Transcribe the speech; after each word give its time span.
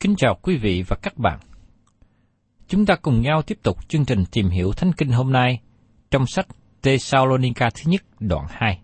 Kính 0.00 0.14
chào 0.16 0.38
quý 0.42 0.56
vị 0.56 0.84
và 0.88 0.96
các 1.02 1.18
bạn. 1.18 1.38
Chúng 2.68 2.86
ta 2.86 2.96
cùng 3.02 3.22
nhau 3.22 3.42
tiếp 3.42 3.58
tục 3.62 3.88
chương 3.88 4.04
trình 4.04 4.24
tìm 4.32 4.48
hiểu 4.48 4.72
Thánh 4.72 4.92
Kinh 4.92 5.10
hôm 5.10 5.32
nay 5.32 5.60
trong 6.10 6.26
sách 6.26 6.46
Thessalonica 6.82 7.70
thứ 7.70 7.90
nhất 7.90 8.02
đoạn 8.20 8.46
2. 8.48 8.80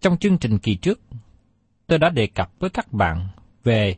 Trong 0.00 0.18
chương 0.18 0.38
trình 0.38 0.58
kỳ 0.58 0.74
trước, 0.74 1.00
tôi 1.86 1.98
đã 1.98 2.08
đề 2.08 2.26
cập 2.26 2.50
với 2.58 2.70
các 2.70 2.92
bạn 2.92 3.28
về 3.64 3.96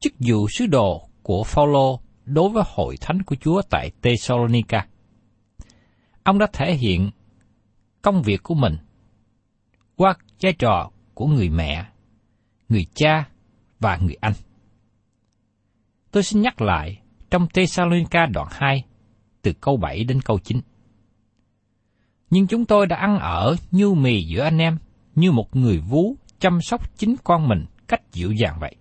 chức 0.00 0.12
vụ 0.18 0.48
sứ 0.48 0.66
đồ 0.66 1.08
của 1.22 1.44
Phaolô 1.44 2.00
đối 2.24 2.48
với 2.48 2.64
hội 2.66 2.96
thánh 3.00 3.22
của 3.22 3.36
Chúa 3.40 3.62
tại 3.70 3.90
Thessalonica. 4.02 4.86
Ông 6.22 6.38
đã 6.38 6.46
thể 6.52 6.74
hiện 6.74 7.10
công 8.02 8.22
việc 8.22 8.42
của 8.42 8.54
mình 8.54 8.76
qua 9.96 10.14
vai 10.40 10.52
trò 10.52 10.90
của 11.14 11.26
người 11.26 11.48
mẹ, 11.48 11.86
người 12.68 12.86
cha 12.94 13.28
và 13.80 13.98
người 14.02 14.16
anh. 14.20 14.32
Tôi 16.12 16.22
xin 16.22 16.42
nhắc 16.42 16.60
lại 16.60 16.98
trong 17.30 17.46
Thessalonica 17.54 18.26
đoạn 18.26 18.48
2, 18.50 18.84
từ 19.42 19.52
câu 19.60 19.76
7 19.76 20.04
đến 20.04 20.20
câu 20.20 20.38
9. 20.38 20.60
Nhưng 22.30 22.46
chúng 22.46 22.64
tôi 22.64 22.86
đã 22.86 22.96
ăn 22.96 23.18
ở 23.18 23.56
như 23.70 23.92
mì 23.92 24.22
giữa 24.22 24.42
anh 24.42 24.58
em, 24.58 24.78
như 25.14 25.32
một 25.32 25.56
người 25.56 25.78
vú 25.78 26.16
chăm 26.38 26.60
sóc 26.60 26.98
chính 26.98 27.16
con 27.24 27.48
mình 27.48 27.64
cách 27.88 28.12
dịu 28.12 28.32
dàng 28.32 28.56
vậy. 28.60 28.76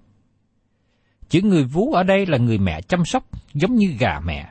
Chữ 1.30 1.42
người 1.42 1.64
vú 1.64 1.94
ở 1.94 2.04
đây 2.04 2.26
là 2.26 2.38
người 2.38 2.58
mẹ 2.58 2.82
chăm 2.82 3.06
sóc 3.06 3.24
giống 3.54 3.76
như 3.76 3.88
gà 4.00 4.20
mẹ. 4.26 4.50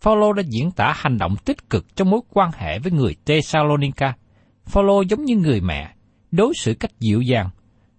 Phaolô 0.00 0.32
đã 0.32 0.42
diễn 0.46 0.70
tả 0.70 0.92
hành 0.96 1.18
động 1.18 1.36
tích 1.44 1.70
cực 1.70 1.96
trong 1.96 2.10
mối 2.10 2.20
quan 2.30 2.50
hệ 2.54 2.78
với 2.78 2.92
người 2.92 3.16
Thessalonica. 3.26 4.14
Phaolô 4.64 5.02
giống 5.02 5.24
như 5.24 5.36
người 5.36 5.60
mẹ, 5.60 5.94
đối 6.30 6.52
xử 6.54 6.74
cách 6.74 7.00
dịu 7.00 7.20
dàng. 7.20 7.50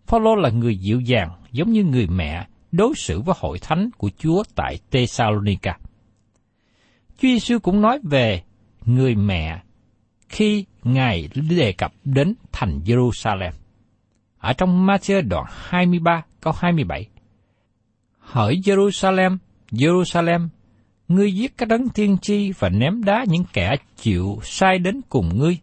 Phaolô 0.08 0.36
là 0.36 0.50
người 0.50 0.78
dịu 0.78 1.00
dàng 1.00 1.30
giống 1.52 1.72
như 1.72 1.84
người 1.84 2.08
mẹ 2.08 2.48
đối 2.72 2.94
xử 2.96 3.22
với 3.22 3.36
hội 3.40 3.59
thánh 3.59 3.90
của 3.98 4.09
Chúa 4.18 4.44
tại 4.56 4.80
Thessalonica. 4.92 5.78
Chúa 7.18 7.28
Giêsu 7.28 7.59
cũng 7.59 7.82
nói 7.82 8.00
về 8.04 8.42
người 8.86 9.16
mẹ 9.16 9.62
khi 10.30 10.66
Ngài 10.84 11.30
đề 11.50 11.74
cập 11.74 11.94
đến 12.04 12.34
thành 12.52 12.80
Jerusalem. 12.86 13.52
Ở 14.38 14.54
trong 14.54 14.88
Matthew 14.88 15.28
đoạn 15.28 15.46
23 15.50 16.24
câu 16.42 16.54
27. 16.58 17.08
Hỡi 18.20 18.56
Jerusalem, 18.56 19.38
Jerusalem, 19.72 20.48
ngươi 21.08 21.34
giết 21.34 21.58
các 21.58 21.68
đấng 21.68 21.90
tiên 21.90 22.18
tri 22.22 22.52
và 22.52 22.70
ném 22.70 23.04
đá 23.04 23.26
những 23.28 23.44
kẻ 23.54 23.76
chịu 23.96 24.40
sai 24.44 24.80
đến 24.80 25.02
cùng 25.10 25.38
ngươi. 25.38 25.58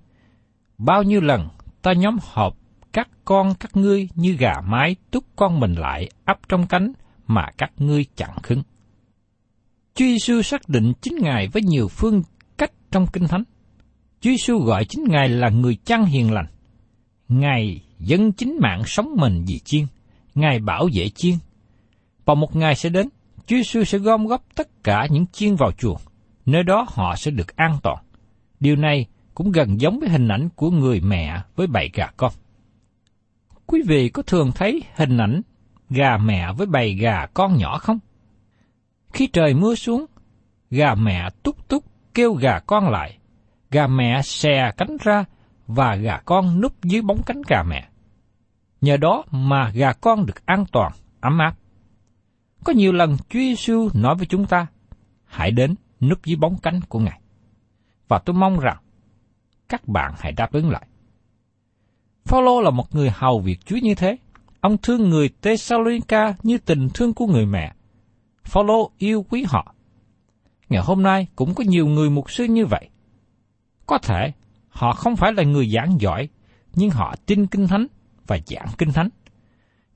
Bao 0.79 1.03
nhiêu 1.03 1.21
lần 1.21 1.49
ta 1.83 1.93
nhóm 1.93 2.19
họp 2.23 2.57
các 2.93 3.09
con 3.25 3.54
các 3.60 3.76
ngươi 3.76 4.09
như 4.15 4.32
gà 4.32 4.60
mái 4.65 4.97
túc 5.10 5.25
con 5.37 5.60
mình 5.60 5.75
lại 5.75 6.10
ấp 6.25 6.38
trong 6.49 6.66
cánh 6.66 6.93
mà 7.26 7.47
các 7.59 7.72
ngươi 7.76 8.04
chẳng 8.16 8.37
khứng. 8.43 8.62
Chúa 9.94 10.04
Giêsu 10.04 10.43
xác 10.43 10.69
định 10.69 10.93
chính 11.00 11.15
Ngài 11.21 11.49
với 11.49 11.62
nhiều 11.62 11.88
phương 11.88 12.22
cách 12.59 12.72
trong 12.91 13.06
Kinh 13.06 13.28
Thánh. 13.28 13.44
Chúa 14.21 14.31
Giêsu 14.31 14.59
gọi 14.59 14.84
chính 14.84 15.04
Ngài 15.09 15.28
là 15.28 15.49
người 15.49 15.76
chăn 15.84 16.04
hiền 16.04 16.32
lành. 16.32 16.47
Ngài 17.28 17.81
dân 17.99 18.32
chính 18.32 18.59
mạng 18.60 18.82
sống 18.87 19.15
mình 19.16 19.44
vì 19.47 19.59
chiên, 19.59 19.87
Ngài 20.34 20.59
bảo 20.59 20.88
vệ 20.94 21.09
chiên. 21.09 21.34
Vào 22.25 22.37
một 22.37 22.56
ngày 22.56 22.75
sẽ 22.75 22.88
đến, 22.88 23.09
Chúa 23.47 23.56
Giêsu 23.56 23.84
sẽ 23.84 23.99
gom 23.99 24.26
góp 24.26 24.44
tất 24.55 24.84
cả 24.84 25.06
những 25.11 25.26
chiên 25.26 25.55
vào 25.56 25.73
chuồng, 25.73 26.00
nơi 26.46 26.62
đó 26.62 26.87
họ 26.88 27.17
sẽ 27.17 27.31
được 27.31 27.56
an 27.56 27.79
toàn. 27.82 28.05
Điều 28.61 28.76
này 28.76 29.06
cũng 29.34 29.52
gần 29.52 29.81
giống 29.81 30.00
với 30.00 30.08
hình 30.08 30.29
ảnh 30.29 30.49
của 30.56 30.70
người 30.70 31.00
mẹ 31.00 31.43
với 31.56 31.67
bầy 31.67 31.91
gà 31.94 32.06
con. 32.17 32.32
Quý 33.70 33.82
vị 33.87 34.09
có 34.09 34.23
thường 34.23 34.53
thấy 34.55 34.82
hình 34.94 35.19
ảnh 35.19 35.43
gà 35.91 36.17
mẹ 36.17 36.53
với 36.53 36.67
bầy 36.67 36.94
gà 36.94 37.26
con 37.35 37.56
nhỏ 37.56 37.79
không? 37.79 37.99
Khi 39.12 39.26
trời 39.26 39.55
mưa 39.55 39.75
xuống, 39.75 40.06
gà 40.70 40.94
mẹ 40.94 41.31
túc 41.43 41.69
túc 41.69 41.85
kêu 42.15 42.35
gà 42.35 42.59
con 42.59 42.88
lại, 42.88 43.19
gà 43.70 43.87
mẹ 43.87 44.23
xè 44.23 44.73
cánh 44.76 44.97
ra 45.00 45.25
và 45.67 45.97
gà 45.97 46.20
con 46.25 46.61
núp 46.61 46.85
dưới 46.85 47.03
bóng 47.03 47.23
cánh 47.26 47.43
gà 47.49 47.62
mẹ. 47.62 47.88
Nhờ 48.81 48.97
đó 48.97 49.25
mà 49.31 49.70
gà 49.75 49.93
con 49.93 50.26
được 50.26 50.47
an 50.47 50.65
toàn, 50.73 50.93
ấm 51.20 51.38
áp. 51.38 51.55
Có 52.65 52.73
nhiều 52.73 52.93
lần 52.93 53.17
Chúa 53.17 53.38
Giêsu 53.38 53.88
nói 53.94 54.15
với 54.15 54.26
chúng 54.26 54.47
ta, 54.47 54.67
hãy 55.25 55.50
đến 55.50 55.75
núp 56.00 56.25
dưới 56.25 56.37
bóng 56.37 56.56
cánh 56.62 56.81
của 56.88 56.99
Ngài. 56.99 57.20
Và 58.09 58.19
tôi 58.19 58.35
mong 58.35 58.61
rằng 58.61 58.76
các 59.69 59.88
bạn 59.88 60.15
hãy 60.19 60.32
đáp 60.32 60.53
ứng 60.53 60.70
lại. 60.70 60.88
Phaolô 62.29 62.61
là 62.61 62.71
một 62.71 62.95
người 62.95 63.11
hầu 63.11 63.41
việc 63.41 63.67
Chúa 63.67 63.77
như 63.77 63.95
thế. 63.95 64.17
Ông 64.61 64.77
thương 64.79 65.09
người 65.09 65.31
Thessalonica 65.43 66.35
như 66.43 66.59
tình 66.59 66.89
thương 66.95 67.15
của 67.15 67.27
người 67.27 67.47
mẹ. 67.47 67.73
Phaolô 68.45 68.91
yêu 68.99 69.27
quý 69.29 69.45
họ. 69.49 69.75
Ngày 70.69 70.83
hôm 70.85 71.03
nay 71.03 71.27
cũng 71.37 71.55
có 71.55 71.65
nhiều 71.67 71.87
người 71.87 72.11
mục 72.11 72.31
sư 72.31 72.45
như 72.45 72.67
vậy. 72.67 72.89
Có 73.87 73.99
thể 73.99 74.33
họ 74.69 74.93
không 74.93 75.17
phải 75.17 75.33
là 75.33 75.43
người 75.43 75.71
giảng 75.71 76.01
giỏi, 76.01 76.29
nhưng 76.75 76.91
họ 76.91 77.15
tin 77.27 77.47
kinh 77.47 77.67
thánh 77.67 77.87
và 78.27 78.39
giảng 78.47 78.69
kinh 78.79 78.93
thánh. 78.93 79.09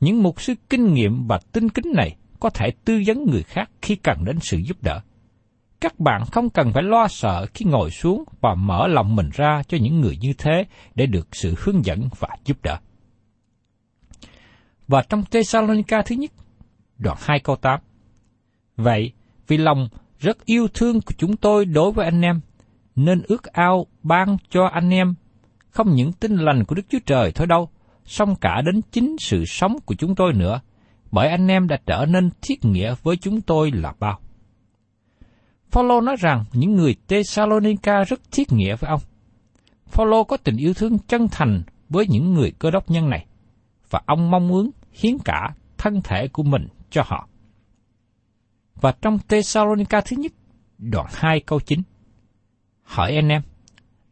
Những 0.00 0.22
mục 0.22 0.40
sư 0.40 0.54
kinh 0.70 0.94
nghiệm 0.94 1.26
và 1.26 1.38
tin 1.52 1.68
kính 1.68 1.92
này 1.94 2.16
có 2.40 2.50
thể 2.50 2.70
tư 2.84 3.02
vấn 3.06 3.24
người 3.30 3.42
khác 3.42 3.70
khi 3.82 3.96
cần 3.96 4.24
đến 4.24 4.38
sự 4.40 4.58
giúp 4.58 4.76
đỡ. 4.82 5.00
Các 5.82 6.00
bạn 6.00 6.22
không 6.32 6.50
cần 6.50 6.72
phải 6.72 6.82
lo 6.82 7.08
sợ 7.08 7.46
khi 7.54 7.64
ngồi 7.64 7.90
xuống 7.90 8.24
và 8.40 8.54
mở 8.54 8.86
lòng 8.86 9.16
mình 9.16 9.30
ra 9.32 9.62
cho 9.68 9.78
những 9.80 10.00
người 10.00 10.16
như 10.20 10.32
thế 10.38 10.64
để 10.94 11.06
được 11.06 11.28
sự 11.32 11.54
hướng 11.58 11.84
dẫn 11.84 12.08
và 12.18 12.28
giúp 12.44 12.56
đỡ. 12.62 12.78
Và 14.88 15.02
trong 15.02 15.24
Thessalonica 15.30 16.02
thứ 16.02 16.14
nhất, 16.14 16.32
đoạn 16.98 17.16
2 17.20 17.40
câu 17.40 17.56
8. 17.56 17.80
Vậy, 18.76 19.12
vì 19.46 19.56
lòng 19.56 19.88
rất 20.18 20.44
yêu 20.44 20.68
thương 20.74 21.00
của 21.00 21.14
chúng 21.18 21.36
tôi 21.36 21.64
đối 21.64 21.92
với 21.92 22.04
anh 22.04 22.22
em, 22.22 22.40
nên 22.96 23.22
ước 23.28 23.44
ao 23.44 23.86
ban 24.02 24.36
cho 24.50 24.64
anh 24.72 24.90
em 24.90 25.14
không 25.70 25.94
những 25.94 26.12
tin 26.12 26.36
lành 26.36 26.64
của 26.64 26.74
Đức 26.74 26.86
Chúa 26.88 26.98
Trời 27.06 27.32
thôi 27.32 27.46
đâu, 27.46 27.68
song 28.04 28.34
cả 28.40 28.62
đến 28.66 28.80
chính 28.92 29.16
sự 29.18 29.44
sống 29.44 29.76
của 29.86 29.94
chúng 29.94 30.14
tôi 30.14 30.32
nữa, 30.32 30.60
bởi 31.10 31.28
anh 31.28 31.48
em 31.48 31.68
đã 31.68 31.76
trở 31.86 32.06
nên 32.08 32.30
thiết 32.42 32.64
nghĩa 32.64 32.94
với 33.02 33.16
chúng 33.16 33.40
tôi 33.40 33.70
là 33.70 33.92
bao. 34.00 34.20
Phaolô 35.72 36.00
nói 36.00 36.16
rằng 36.18 36.44
những 36.52 36.74
người 36.74 36.96
Thessalonica 37.08 38.04
rất 38.04 38.20
thiết 38.30 38.52
nghĩa 38.52 38.76
với 38.76 38.90
ông. 38.90 39.00
Phaolô 39.86 40.24
có 40.24 40.36
tình 40.36 40.56
yêu 40.56 40.74
thương 40.74 40.98
chân 40.98 41.28
thành 41.30 41.62
với 41.88 42.06
những 42.08 42.34
người 42.34 42.52
cơ 42.58 42.70
đốc 42.70 42.90
nhân 42.90 43.10
này, 43.10 43.26
và 43.90 44.00
ông 44.06 44.30
mong 44.30 44.48
muốn 44.48 44.70
hiến 44.92 45.18
cả 45.24 45.54
thân 45.78 46.00
thể 46.04 46.28
của 46.28 46.42
mình 46.42 46.66
cho 46.90 47.02
họ. 47.06 47.28
Và 48.80 48.92
trong 49.02 49.18
Thessalonica 49.28 50.00
thứ 50.00 50.16
nhất, 50.16 50.32
đoạn 50.78 51.06
2 51.12 51.40
câu 51.40 51.60
9. 51.60 51.82
Hỏi 52.82 53.14
anh 53.14 53.28
em, 53.28 53.42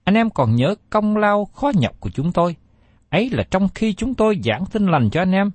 anh 0.04 0.14
em 0.14 0.30
còn 0.30 0.54
nhớ 0.54 0.74
công 0.90 1.16
lao 1.16 1.44
khó 1.44 1.72
nhọc 1.74 2.00
của 2.00 2.10
chúng 2.10 2.32
tôi, 2.32 2.56
ấy 3.10 3.30
là 3.30 3.42
trong 3.50 3.68
khi 3.74 3.92
chúng 3.92 4.14
tôi 4.14 4.40
giảng 4.44 4.64
tin 4.72 4.86
lành 4.86 5.10
cho 5.10 5.22
anh 5.22 5.32
em, 5.32 5.50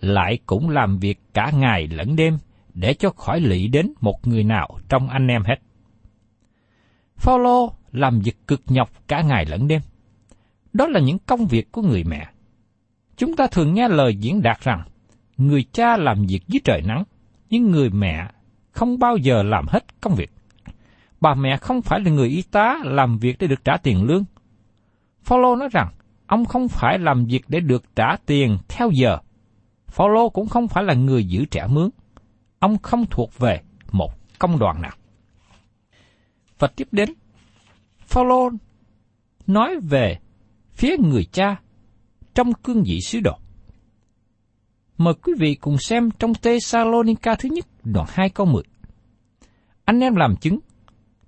lại 0.00 0.38
cũng 0.46 0.70
làm 0.70 0.98
việc 0.98 1.18
cả 1.34 1.50
ngày 1.54 1.86
lẫn 1.86 2.16
đêm 2.16 2.38
để 2.76 2.94
cho 2.94 3.10
khỏi 3.10 3.40
lị 3.40 3.68
đến 3.68 3.92
một 4.00 4.26
người 4.26 4.44
nào 4.44 4.78
trong 4.88 5.08
anh 5.08 5.26
em 5.26 5.42
hết. 5.44 5.56
Phaolô 7.16 7.72
làm 7.92 8.20
việc 8.20 8.46
cực 8.46 8.62
nhọc 8.66 8.90
cả 9.08 9.22
ngày 9.22 9.46
lẫn 9.46 9.68
đêm. 9.68 9.80
Đó 10.72 10.86
là 10.86 11.00
những 11.00 11.18
công 11.18 11.46
việc 11.46 11.72
của 11.72 11.82
người 11.82 12.04
mẹ. 12.04 12.28
Chúng 13.16 13.36
ta 13.36 13.46
thường 13.46 13.74
nghe 13.74 13.88
lời 13.88 14.16
diễn 14.16 14.42
đạt 14.42 14.60
rằng, 14.60 14.82
người 15.36 15.64
cha 15.72 15.96
làm 15.96 16.26
việc 16.26 16.48
dưới 16.48 16.60
trời 16.64 16.82
nắng, 16.82 17.04
nhưng 17.50 17.70
người 17.70 17.90
mẹ 17.90 18.28
không 18.70 18.98
bao 18.98 19.16
giờ 19.16 19.42
làm 19.42 19.66
hết 19.68 20.00
công 20.00 20.14
việc. 20.14 20.30
Bà 21.20 21.34
mẹ 21.34 21.56
không 21.56 21.82
phải 21.82 22.00
là 22.00 22.10
người 22.10 22.28
y 22.28 22.42
tá 22.42 22.78
làm 22.84 23.18
việc 23.18 23.36
để 23.38 23.46
được 23.46 23.64
trả 23.64 23.76
tiền 23.76 24.02
lương. 24.02 24.24
Phaolô 25.22 25.56
nói 25.56 25.68
rằng, 25.72 25.88
ông 26.26 26.44
không 26.44 26.68
phải 26.68 26.98
làm 26.98 27.24
việc 27.24 27.42
để 27.48 27.60
được 27.60 27.84
trả 27.96 28.16
tiền 28.26 28.58
theo 28.68 28.90
giờ. 28.90 29.18
Phaolô 29.86 30.28
cũng 30.28 30.48
không 30.48 30.68
phải 30.68 30.84
là 30.84 30.94
người 30.94 31.24
giữ 31.24 31.44
trẻ 31.44 31.66
mướn. 31.70 31.90
Ông 32.66 32.78
không 32.78 33.06
thuộc 33.10 33.38
về 33.38 33.60
một 33.92 34.38
công 34.38 34.58
đoàn 34.58 34.82
nào. 34.82 34.96
Và 36.58 36.68
tiếp 36.76 36.88
đến, 36.92 37.08
Phaolô 37.98 38.50
nói 39.46 39.76
về 39.82 40.18
phía 40.72 40.96
người 40.98 41.24
cha 41.24 41.56
trong 42.34 42.52
cương 42.52 42.82
vị 42.86 43.00
sứ 43.00 43.20
đồ. 43.20 43.38
Mời 44.98 45.14
quý 45.14 45.32
vị 45.38 45.54
cùng 45.54 45.78
xem 45.78 46.10
trong 46.18 46.34
Tê 46.34 46.52
Thessalonica 46.52 47.34
thứ 47.34 47.48
nhất, 47.48 47.66
đoạn 47.84 48.06
2 48.10 48.30
câu 48.30 48.46
10. 48.46 48.62
Anh 49.84 50.00
em 50.00 50.16
làm 50.16 50.36
chứng, 50.36 50.58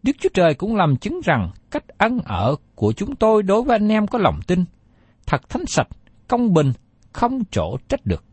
Đức 0.02 0.12
Chúa 0.20 0.30
Trời 0.34 0.54
cũng 0.54 0.76
làm 0.76 0.96
chứng 0.96 1.20
rằng 1.24 1.50
cách 1.70 1.88
ăn 1.98 2.18
ở 2.24 2.56
của 2.74 2.92
chúng 2.92 3.16
tôi 3.16 3.42
đối 3.42 3.62
với 3.62 3.76
anh 3.76 3.88
em 3.88 4.06
có 4.06 4.18
lòng 4.18 4.40
tin, 4.46 4.64
thật 5.26 5.48
thánh 5.48 5.66
sạch, 5.66 5.88
công 6.28 6.54
bình, 6.54 6.72
không 7.12 7.42
chỗ 7.50 7.76
trách 7.88 8.06
được. 8.06 8.24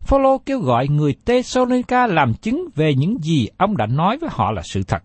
Phaolô 0.00 0.38
kêu 0.38 0.60
gọi 0.60 0.88
người 0.88 1.14
Tesalonica 1.24 2.06
làm 2.06 2.34
chứng 2.34 2.68
về 2.74 2.94
những 2.94 3.18
gì 3.22 3.48
ông 3.56 3.76
đã 3.76 3.86
nói 3.86 4.18
với 4.20 4.30
họ 4.32 4.52
là 4.52 4.62
sự 4.64 4.82
thật, 4.82 5.02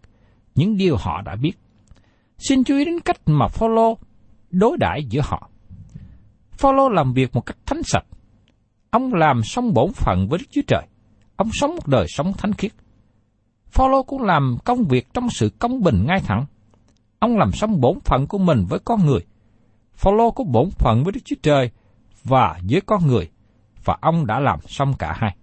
những 0.55 0.77
điều 0.77 0.95
họ 0.97 1.21
đã 1.21 1.35
biết. 1.35 1.53
Xin 2.37 2.63
chú 2.63 2.77
ý 2.77 2.85
đến 2.85 2.99
cách 2.99 3.21
mà 3.25 3.47
Phaolô 3.47 3.97
đối 4.49 4.77
đãi 4.77 5.03
giữa 5.09 5.21
họ. 5.23 5.49
Phaolô 6.51 6.89
làm 6.89 7.13
việc 7.13 7.35
một 7.35 7.45
cách 7.45 7.57
thánh 7.65 7.83
sạch. 7.83 8.05
Ông 8.89 9.13
làm 9.13 9.43
xong 9.43 9.73
bổn 9.73 9.91
phận 9.93 10.27
với 10.29 10.39
Đức 10.39 10.45
Chúa 10.51 10.61
Trời. 10.67 10.83
Ông 11.35 11.49
sống 11.53 11.71
một 11.71 11.87
đời 11.87 12.05
sống 12.09 12.33
thánh 12.33 12.53
khiết. 12.53 12.71
Phaolô 13.67 14.03
cũng 14.03 14.21
làm 14.21 14.57
công 14.65 14.83
việc 14.83 15.13
trong 15.13 15.29
sự 15.29 15.49
công 15.59 15.83
bình 15.83 16.05
ngay 16.07 16.19
thẳng. 16.19 16.45
Ông 17.19 17.37
làm 17.37 17.51
xong 17.51 17.81
bổn 17.81 17.99
phận 17.99 18.27
của 18.27 18.37
mình 18.37 18.65
với 18.69 18.79
con 18.79 19.05
người. 19.05 19.19
Phaolô 19.93 20.31
có 20.31 20.43
bổn 20.43 20.69
phận 20.69 21.03
với 21.03 21.11
Đức 21.11 21.19
Chúa 21.25 21.35
Trời 21.43 21.71
và 22.23 22.59
với 22.69 22.81
con 22.81 23.07
người, 23.07 23.29
và 23.85 23.97
ông 24.01 24.25
đã 24.25 24.39
làm 24.39 24.59
xong 24.67 24.93
cả 24.99 25.13
hai. 25.17 25.35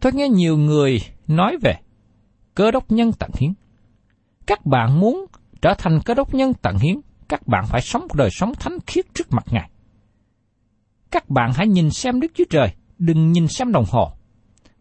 Tôi 0.00 0.12
nghe 0.12 0.28
nhiều 0.28 0.56
người 0.56 1.00
nói 1.26 1.56
về 1.62 1.74
cơ 2.54 2.70
đốc 2.70 2.90
nhân 2.92 3.12
tận 3.18 3.30
hiến. 3.34 3.52
Các 4.46 4.66
bạn 4.66 5.00
muốn 5.00 5.26
trở 5.62 5.74
thành 5.78 6.00
cơ 6.04 6.14
đốc 6.14 6.34
nhân 6.34 6.52
tận 6.62 6.78
hiến, 6.78 7.00
các 7.28 7.46
bạn 7.46 7.64
phải 7.66 7.80
sống 7.80 8.02
một 8.02 8.14
đời 8.14 8.30
sống 8.30 8.54
thánh 8.54 8.78
khiết 8.86 9.06
trước 9.14 9.32
mặt 9.32 9.44
Ngài. 9.50 9.70
Các 11.10 11.28
bạn 11.28 11.52
hãy 11.54 11.68
nhìn 11.68 11.90
xem 11.90 12.20
Đức 12.20 12.32
Chúa 12.34 12.44
Trời, 12.50 12.74
đừng 12.98 13.32
nhìn 13.32 13.48
xem 13.48 13.72
đồng 13.72 13.84
hồ. 13.90 14.12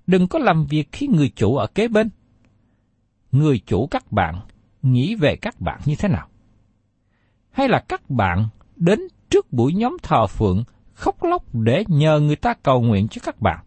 Đừng 0.08 0.28
có 0.28 0.40
làm 0.40 0.66
việc 0.66 0.92
khi 0.92 1.08
người 1.08 1.32
chủ 1.36 1.56
ở 1.56 1.68
kế 1.68 1.88
bên. 1.88 2.10
Người 3.32 3.62
chủ 3.66 3.88
các 3.92 4.12
bạn 4.12 4.36
nghĩ 4.82 5.16
về 5.16 5.36
các 5.36 5.62
bạn 5.62 5.80
như 5.86 5.96
thế 6.00 6.10
nào? 6.10 6.28
Hay 7.52 7.68
là 7.68 7.84
các 7.88 8.10
bạn 8.10 8.48
đến 8.76 9.00
trước 9.30 9.54
buổi 9.54 9.74
nhóm 9.74 9.98
thờ 10.04 10.28
phượng 10.28 10.64
khóc 11.02 11.24
lóc 11.24 11.44
để 11.54 11.84
nhờ 11.88 12.20
người 12.20 12.36
ta 12.36 12.54
cầu 12.64 12.82
nguyện 12.82 13.08
cho 13.08 13.22
các 13.26 13.42
bạn. 13.42 13.60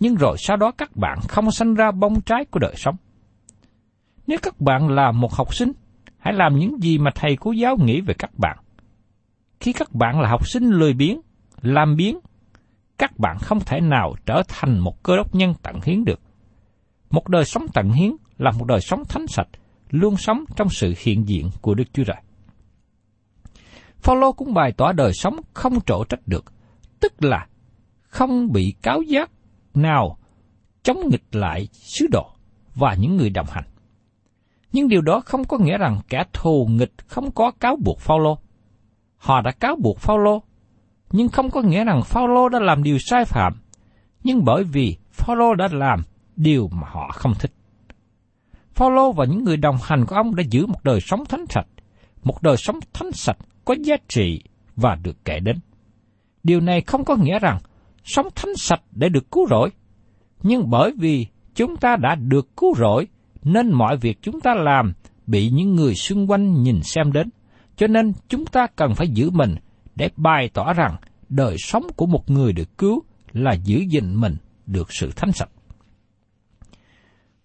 Nhưng 0.00 0.14
rồi 0.14 0.36
sau 0.38 0.56
đó 0.56 0.72
các 0.78 0.96
bạn 0.96 1.18
không 1.28 1.50
sanh 1.50 1.74
ra 1.74 1.90
bông 1.90 2.20
trái 2.20 2.44
của 2.44 2.58
đời 2.58 2.74
sống. 2.76 2.96
Nếu 4.26 4.38
các 4.42 4.60
bạn 4.60 4.88
là 4.88 5.12
một 5.12 5.32
học 5.32 5.54
sinh, 5.54 5.72
hãy 6.18 6.34
làm 6.34 6.58
những 6.58 6.82
gì 6.82 6.98
mà 6.98 7.10
thầy 7.14 7.36
cô 7.40 7.52
giáo 7.52 7.76
nghĩ 7.76 8.00
về 8.00 8.14
các 8.14 8.30
bạn. 8.38 8.58
Khi 9.60 9.72
các 9.72 9.92
bạn 9.92 10.20
là 10.20 10.28
học 10.28 10.48
sinh 10.48 10.64
lười 10.64 10.94
biếng, 10.94 11.20
làm 11.62 11.96
biếng, 11.96 12.18
các 12.98 13.18
bạn 13.18 13.36
không 13.38 13.60
thể 13.60 13.80
nào 13.80 14.14
trở 14.26 14.42
thành 14.48 14.78
một 14.78 15.02
cơ 15.02 15.16
đốc 15.16 15.34
nhân 15.34 15.54
tận 15.62 15.74
hiến 15.84 16.04
được. 16.04 16.20
Một 17.10 17.28
đời 17.28 17.44
sống 17.44 17.66
tận 17.74 17.90
hiến 17.90 18.10
là 18.38 18.50
một 18.58 18.64
đời 18.66 18.80
sống 18.80 19.02
thánh 19.08 19.26
sạch, 19.26 19.48
luôn 19.90 20.16
sống 20.16 20.44
trong 20.56 20.68
sự 20.68 20.94
hiện 20.98 21.28
diện 21.28 21.50
của 21.60 21.74
Đức 21.74 21.84
Chúa 21.92 22.04
Trời. 22.04 22.22
Phaolô 24.02 24.32
cũng 24.32 24.54
bày 24.54 24.72
tỏ 24.72 24.92
đời 24.92 25.12
sống 25.12 25.36
không 25.54 25.80
trổ 25.80 26.04
trách 26.04 26.20
được, 26.26 26.44
tức 27.00 27.12
là 27.18 27.46
không 28.02 28.52
bị 28.52 28.74
cáo 28.82 29.02
giác 29.02 29.30
nào 29.74 30.18
chống 30.82 31.00
nghịch 31.10 31.24
lại 31.32 31.68
sứ 31.72 32.06
đồ 32.10 32.30
và 32.74 32.94
những 32.94 33.16
người 33.16 33.30
đồng 33.30 33.46
hành. 33.50 33.64
Nhưng 34.72 34.88
điều 34.88 35.02
đó 35.02 35.20
không 35.20 35.44
có 35.44 35.58
nghĩa 35.58 35.78
rằng 35.78 36.00
kẻ 36.08 36.24
thù 36.32 36.66
nghịch 36.70 36.92
không 37.06 37.30
có 37.30 37.50
cáo 37.50 37.76
buộc 37.84 38.00
Phaolô. 38.00 38.38
Họ 39.16 39.40
đã 39.40 39.50
cáo 39.50 39.76
buộc 39.76 39.98
Phaolô, 39.98 40.42
nhưng 41.12 41.28
không 41.28 41.50
có 41.50 41.62
nghĩa 41.62 41.84
rằng 41.84 42.02
Phaolô 42.02 42.48
đã 42.48 42.58
làm 42.58 42.82
điều 42.82 42.98
sai 42.98 43.24
phạm, 43.24 43.52
nhưng 44.24 44.44
bởi 44.44 44.64
vì 44.64 44.96
Phaolô 45.12 45.54
đã 45.54 45.68
làm 45.72 46.02
điều 46.36 46.68
mà 46.68 46.88
họ 46.90 47.10
không 47.14 47.34
thích. 47.38 47.52
Phaolô 48.74 49.12
và 49.12 49.24
những 49.24 49.44
người 49.44 49.56
đồng 49.56 49.76
hành 49.82 50.06
của 50.06 50.16
ông 50.16 50.34
đã 50.34 50.42
giữ 50.50 50.66
một 50.66 50.84
đời 50.84 51.00
sống 51.00 51.24
thánh 51.24 51.44
sạch, 51.48 51.66
một 52.22 52.42
đời 52.42 52.56
sống 52.56 52.78
thánh 52.92 53.12
sạch 53.12 53.38
có 53.64 53.74
giá 53.84 53.96
trị 54.08 54.42
và 54.76 54.94
được 55.02 55.24
kể 55.24 55.40
đến. 55.40 55.56
Điều 56.44 56.60
này 56.60 56.80
không 56.80 57.04
có 57.04 57.16
nghĩa 57.16 57.38
rằng 57.38 57.58
sống 58.04 58.26
thánh 58.34 58.56
sạch 58.56 58.82
để 58.90 59.08
được 59.08 59.30
cứu 59.30 59.46
rỗi, 59.50 59.70
nhưng 60.42 60.70
bởi 60.70 60.92
vì 60.98 61.26
chúng 61.54 61.76
ta 61.76 61.96
đã 61.96 62.14
được 62.14 62.56
cứu 62.56 62.74
rỗi 62.78 63.06
nên 63.42 63.72
mọi 63.72 63.96
việc 63.96 64.18
chúng 64.22 64.40
ta 64.40 64.54
làm 64.54 64.92
bị 65.26 65.50
những 65.50 65.74
người 65.74 65.94
xung 65.94 66.30
quanh 66.30 66.62
nhìn 66.62 66.80
xem 66.82 67.12
đến, 67.12 67.30
cho 67.76 67.86
nên 67.86 68.12
chúng 68.28 68.46
ta 68.46 68.66
cần 68.76 68.94
phải 68.94 69.08
giữ 69.08 69.30
mình 69.30 69.54
để 69.94 70.10
bày 70.16 70.50
tỏ 70.54 70.72
rằng 70.72 70.96
đời 71.28 71.56
sống 71.58 71.86
của 71.96 72.06
một 72.06 72.30
người 72.30 72.52
được 72.52 72.78
cứu 72.78 73.02
là 73.32 73.52
giữ 73.52 73.84
gìn 73.90 74.20
mình 74.20 74.36
được 74.66 74.92
sự 74.92 75.10
thánh 75.16 75.32
sạch. 75.32 75.50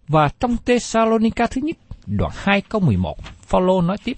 Và 0.08 0.28
trong 0.40 0.56
Thessalonica 0.66 1.46
thứ 1.46 1.60
nhất, 1.64 1.76
đoạn 2.06 2.32
2 2.34 2.60
câu 2.60 2.80
11, 2.80 3.18
Phaolô 3.24 3.80
nói 3.80 3.96
tiếp: 4.04 4.16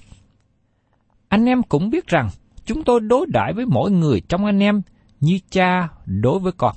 anh 1.31 1.45
em 1.45 1.63
cũng 1.63 1.91
biết 1.91 2.07
rằng 2.07 2.29
chúng 2.65 2.85
tôi 2.85 3.01
đối 3.01 3.27
đãi 3.27 3.53
với 3.53 3.67
mỗi 3.67 3.91
người 3.91 4.21
trong 4.29 4.45
anh 4.45 4.63
em 4.63 4.83
như 5.21 5.39
cha 5.51 5.89
đối 6.07 6.39
với 6.39 6.53
con. 6.53 6.77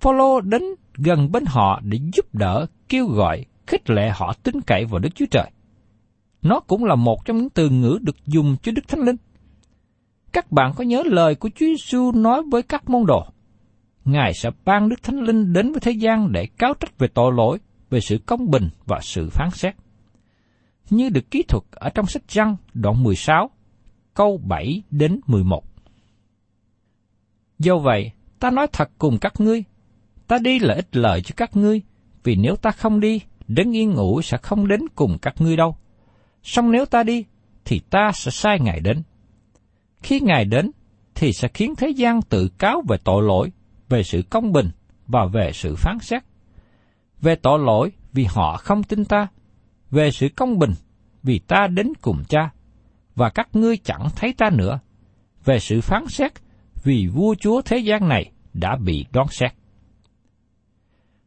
Phaolô 0.00 0.40
đến 0.40 0.62
gần 0.94 1.32
bên 1.32 1.44
họ 1.46 1.80
để 1.84 1.98
giúp 2.14 2.34
đỡ, 2.34 2.66
kêu 2.88 3.06
gọi, 3.06 3.44
khích 3.66 3.90
lệ 3.90 4.10
họ 4.14 4.34
tin 4.42 4.60
cậy 4.60 4.84
vào 4.84 4.98
Đức 4.98 5.08
Chúa 5.14 5.26
Trời. 5.30 5.50
Nó 6.42 6.60
cũng 6.60 6.84
là 6.84 6.94
một 6.94 7.24
trong 7.24 7.36
những 7.36 7.50
từ 7.50 7.68
ngữ 7.68 7.98
được 8.02 8.16
dùng 8.26 8.56
cho 8.62 8.72
Đức 8.72 8.88
Thánh 8.88 9.00
Linh. 9.00 9.16
Các 10.32 10.52
bạn 10.52 10.72
có 10.76 10.84
nhớ 10.84 11.02
lời 11.06 11.34
của 11.34 11.48
Chúa 11.48 11.66
Giêsu 11.66 12.12
nói 12.12 12.42
với 12.50 12.62
các 12.62 12.90
môn 12.90 13.06
đồ? 13.06 13.26
Ngài 14.04 14.34
sẽ 14.34 14.50
ban 14.64 14.88
Đức 14.88 15.02
Thánh 15.02 15.20
Linh 15.20 15.52
đến 15.52 15.72
với 15.72 15.80
thế 15.80 15.92
gian 15.92 16.32
để 16.32 16.46
cáo 16.58 16.74
trách 16.74 16.98
về 16.98 17.08
tội 17.08 17.32
lỗi, 17.32 17.58
về 17.90 18.00
sự 18.00 18.18
công 18.26 18.50
bình 18.50 18.68
và 18.86 18.98
sự 19.02 19.28
phán 19.30 19.50
xét. 19.50 19.74
Như 20.92 21.08
được 21.08 21.30
kỹ 21.30 21.42
thuật 21.42 21.64
ở 21.70 21.90
trong 21.90 22.06
sách 22.06 22.22
Răng 22.28 22.56
đoạn 22.74 23.02
16, 23.02 23.50
câu 24.14 24.40
7 24.44 24.82
đến 24.90 25.20
11. 25.26 25.64
Do 27.58 27.78
vậy, 27.78 28.10
ta 28.38 28.50
nói 28.50 28.66
thật 28.72 28.90
cùng 28.98 29.18
các 29.18 29.32
ngươi, 29.38 29.64
ta 30.26 30.38
đi 30.38 30.58
là 30.58 30.74
ích 30.74 30.96
lợi 30.96 31.22
cho 31.22 31.32
các 31.36 31.56
ngươi, 31.56 31.82
vì 32.24 32.36
nếu 32.36 32.56
ta 32.56 32.70
không 32.70 33.00
đi, 33.00 33.20
đấng 33.48 33.76
yên 33.76 33.90
ngủ 33.90 34.22
sẽ 34.22 34.38
không 34.38 34.68
đến 34.68 34.80
cùng 34.94 35.18
các 35.22 35.34
ngươi 35.38 35.56
đâu. 35.56 35.76
Song 36.42 36.70
nếu 36.70 36.86
ta 36.86 37.02
đi, 37.02 37.24
thì 37.64 37.80
ta 37.90 38.10
sẽ 38.14 38.30
sai 38.30 38.60
Ngài 38.60 38.80
đến. 38.80 39.02
Khi 40.02 40.20
Ngài 40.20 40.44
đến, 40.44 40.70
thì 41.14 41.32
sẽ 41.32 41.48
khiến 41.54 41.74
thế 41.76 41.88
gian 41.88 42.22
tự 42.22 42.48
cáo 42.48 42.82
về 42.88 42.96
tội 43.04 43.22
lỗi, 43.22 43.52
về 43.88 44.02
sự 44.02 44.22
công 44.30 44.52
bình 44.52 44.70
và 45.06 45.26
về 45.26 45.50
sự 45.54 45.74
phán 45.76 45.98
xét. 45.98 46.22
Về 47.20 47.34
tội 47.34 47.58
lỗi 47.58 47.92
vì 48.12 48.24
họ 48.24 48.56
không 48.56 48.82
tin 48.82 49.04
ta, 49.04 49.28
về 49.92 50.10
sự 50.10 50.28
công 50.36 50.58
bình 50.58 50.72
vì 51.22 51.38
ta 51.38 51.66
đến 51.66 51.92
cùng 52.00 52.22
cha, 52.28 52.50
và 53.14 53.30
các 53.30 53.48
ngươi 53.52 53.76
chẳng 53.76 54.08
thấy 54.16 54.32
ta 54.32 54.50
nữa. 54.50 54.80
Về 55.44 55.58
sự 55.58 55.80
phán 55.80 56.06
xét 56.08 56.32
vì 56.82 57.06
vua 57.06 57.34
chúa 57.34 57.62
thế 57.62 57.78
gian 57.78 58.08
này 58.08 58.32
đã 58.54 58.76
bị 58.76 59.06
đoán 59.12 59.26
xét. 59.30 59.52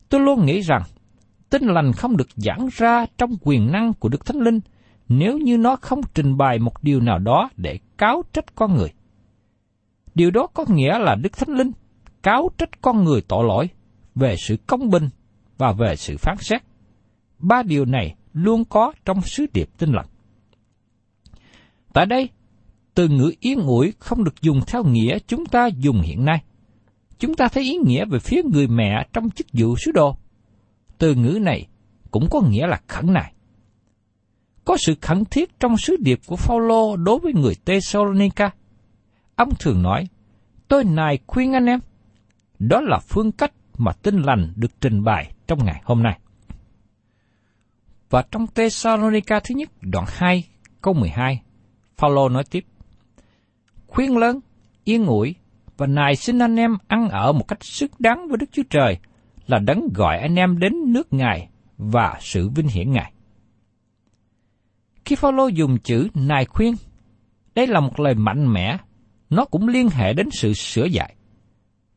Tôi 0.10 0.22
luôn 0.22 0.46
nghĩ 0.46 0.62
rằng, 0.62 0.82
tin 1.50 1.64
lành 1.64 1.92
không 1.94 2.18
được 2.18 2.28
giảng 2.36 2.68
ra 2.72 3.06
trong 3.18 3.38
quyền 3.42 3.72
năng 3.72 3.94
của 3.94 4.10
Đức 4.10 4.26
Thánh 4.26 4.40
Linh 4.40 4.60
nếu 5.10 5.38
như 5.38 5.58
nó 5.58 5.76
không 5.76 6.02
trình 6.14 6.38
bày 6.38 6.60
một 6.60 6.84
điều 6.84 7.00
nào 7.00 7.20
đó 7.20 7.50
để 7.58 7.80
cáo 7.98 8.24
trách 8.34 8.56
con 8.56 8.76
người. 8.76 8.94
Điều 10.16 10.32
đó 10.32 10.48
có 10.48 10.66
nghĩa 10.70 11.00
là 11.00 11.16
Đức 11.16 11.38
Thánh 11.38 11.58
Linh 11.58 11.72
cáo 12.24 12.50
trách 12.58 12.82
con 12.82 13.04
người 13.04 13.22
tội 13.22 13.46
lỗi 13.48 13.70
về 14.16 14.36
sự 14.38 14.58
công 14.68 14.90
bình 14.90 15.10
và 15.58 15.72
về 15.72 15.96
sự 15.96 16.18
phán 16.18 16.38
xét. 16.40 16.62
Ba 17.40 17.64
điều 17.64 17.86
này 17.86 18.16
luôn 18.36 18.66
có 18.66 18.94
trong 19.06 19.22
sứ 19.22 19.46
điệp 19.54 19.70
tinh 19.78 19.92
lành. 19.92 20.06
Tại 21.94 22.06
đây, 22.06 22.30
từ 22.94 23.08
ngữ 23.08 23.32
yên 23.40 23.60
ủi 23.60 23.94
không 24.00 24.24
được 24.24 24.42
dùng 24.42 24.62
theo 24.68 24.84
nghĩa 24.84 25.20
chúng 25.28 25.46
ta 25.46 25.68
dùng 25.68 26.02
hiện 26.02 26.26
nay. 26.26 26.44
Chúng 27.20 27.36
ta 27.36 27.48
thấy 27.48 27.64
ý 27.64 27.78
nghĩa 27.86 28.06
về 28.06 28.20
phía 28.20 28.42
người 28.44 28.68
mẹ 28.68 29.08
trong 29.14 29.30
chức 29.30 29.48
vụ 29.54 29.76
sứ 29.78 29.92
đồ. 29.92 30.18
Từ 30.98 31.16
ngữ 31.16 31.40
này 31.42 31.68
cũng 32.12 32.28
có 32.32 32.42
nghĩa 32.42 32.68
là 32.68 32.82
khẩn 32.88 33.14
nài. 33.14 33.34
Có 34.66 34.78
sự 34.86 34.96
khẩn 35.02 35.26
thiết 35.26 35.60
trong 35.60 35.78
sứ 35.78 35.96
điệp 36.00 36.20
của 36.26 36.36
Phaolô 36.36 36.96
đối 36.96 37.20
với 37.20 37.34
người 37.34 37.54
Thessalonica. 37.66 38.52
Ông 39.36 39.50
thường 39.60 39.82
nói, 39.82 40.08
tôi 40.68 40.84
nài 40.84 41.20
khuyên 41.28 41.54
anh 41.54 41.66
em. 41.66 41.80
Đó 42.60 42.82
là 42.82 43.00
phương 43.00 43.32
cách 43.32 43.52
mà 43.78 43.92
tinh 43.92 44.22
lành 44.22 44.54
được 44.56 44.82
trình 44.82 45.04
bày 45.04 45.32
trong 45.48 45.66
ngày 45.66 45.82
hôm 45.86 46.04
nay. 46.04 46.20
Và 48.10 48.24
trong 48.32 48.48
Thessalonica 48.48 49.40
thứ 49.40 49.56
nhất 49.56 49.70
đoạn 49.82 50.06
2 50.08 50.44
câu 50.82 50.94
12, 50.94 51.42
Phaolô 51.98 52.30
nói 52.30 52.44
tiếp: 52.52 52.66
Khuyên 53.88 54.18
lớn, 54.18 54.40
yên 54.84 55.06
ủi 55.06 55.36
và 55.78 55.88
nài 55.88 56.16
xin 56.16 56.40
anh 56.40 56.56
em 56.56 56.78
ăn 56.88 57.10
ở 57.10 57.32
một 57.32 57.48
cách 57.48 57.64
xứng 57.64 57.92
đáng 58.00 58.28
với 58.28 58.38
Đức 58.38 58.46
Chúa 58.52 58.64
Trời 58.70 58.98
là 59.48 59.60
đấng 59.60 59.88
gọi 59.94 60.18
anh 60.20 60.36
em 60.36 60.60
đến 60.60 60.74
nước 60.94 61.14
Ngài 61.14 61.50
và 61.78 62.18
sự 62.22 62.50
vinh 62.50 62.68
hiển 62.68 62.92
Ngài. 62.92 63.14
Khi 65.06 65.16
Phaolô 65.16 65.48
dùng 65.48 65.78
chữ 65.78 66.08
nài 66.14 66.46
khuyên, 66.46 66.74
đây 67.56 67.68
là 67.68 67.80
một 67.80 68.00
lời 68.00 68.16
mạnh 68.16 68.54
mẽ, 68.54 68.78
nó 69.30 69.46
cũng 69.46 69.68
liên 69.68 69.90
hệ 69.90 70.14
đến 70.14 70.30
sự 70.32 70.54
sửa 70.54 70.86
dạy. 70.86 71.16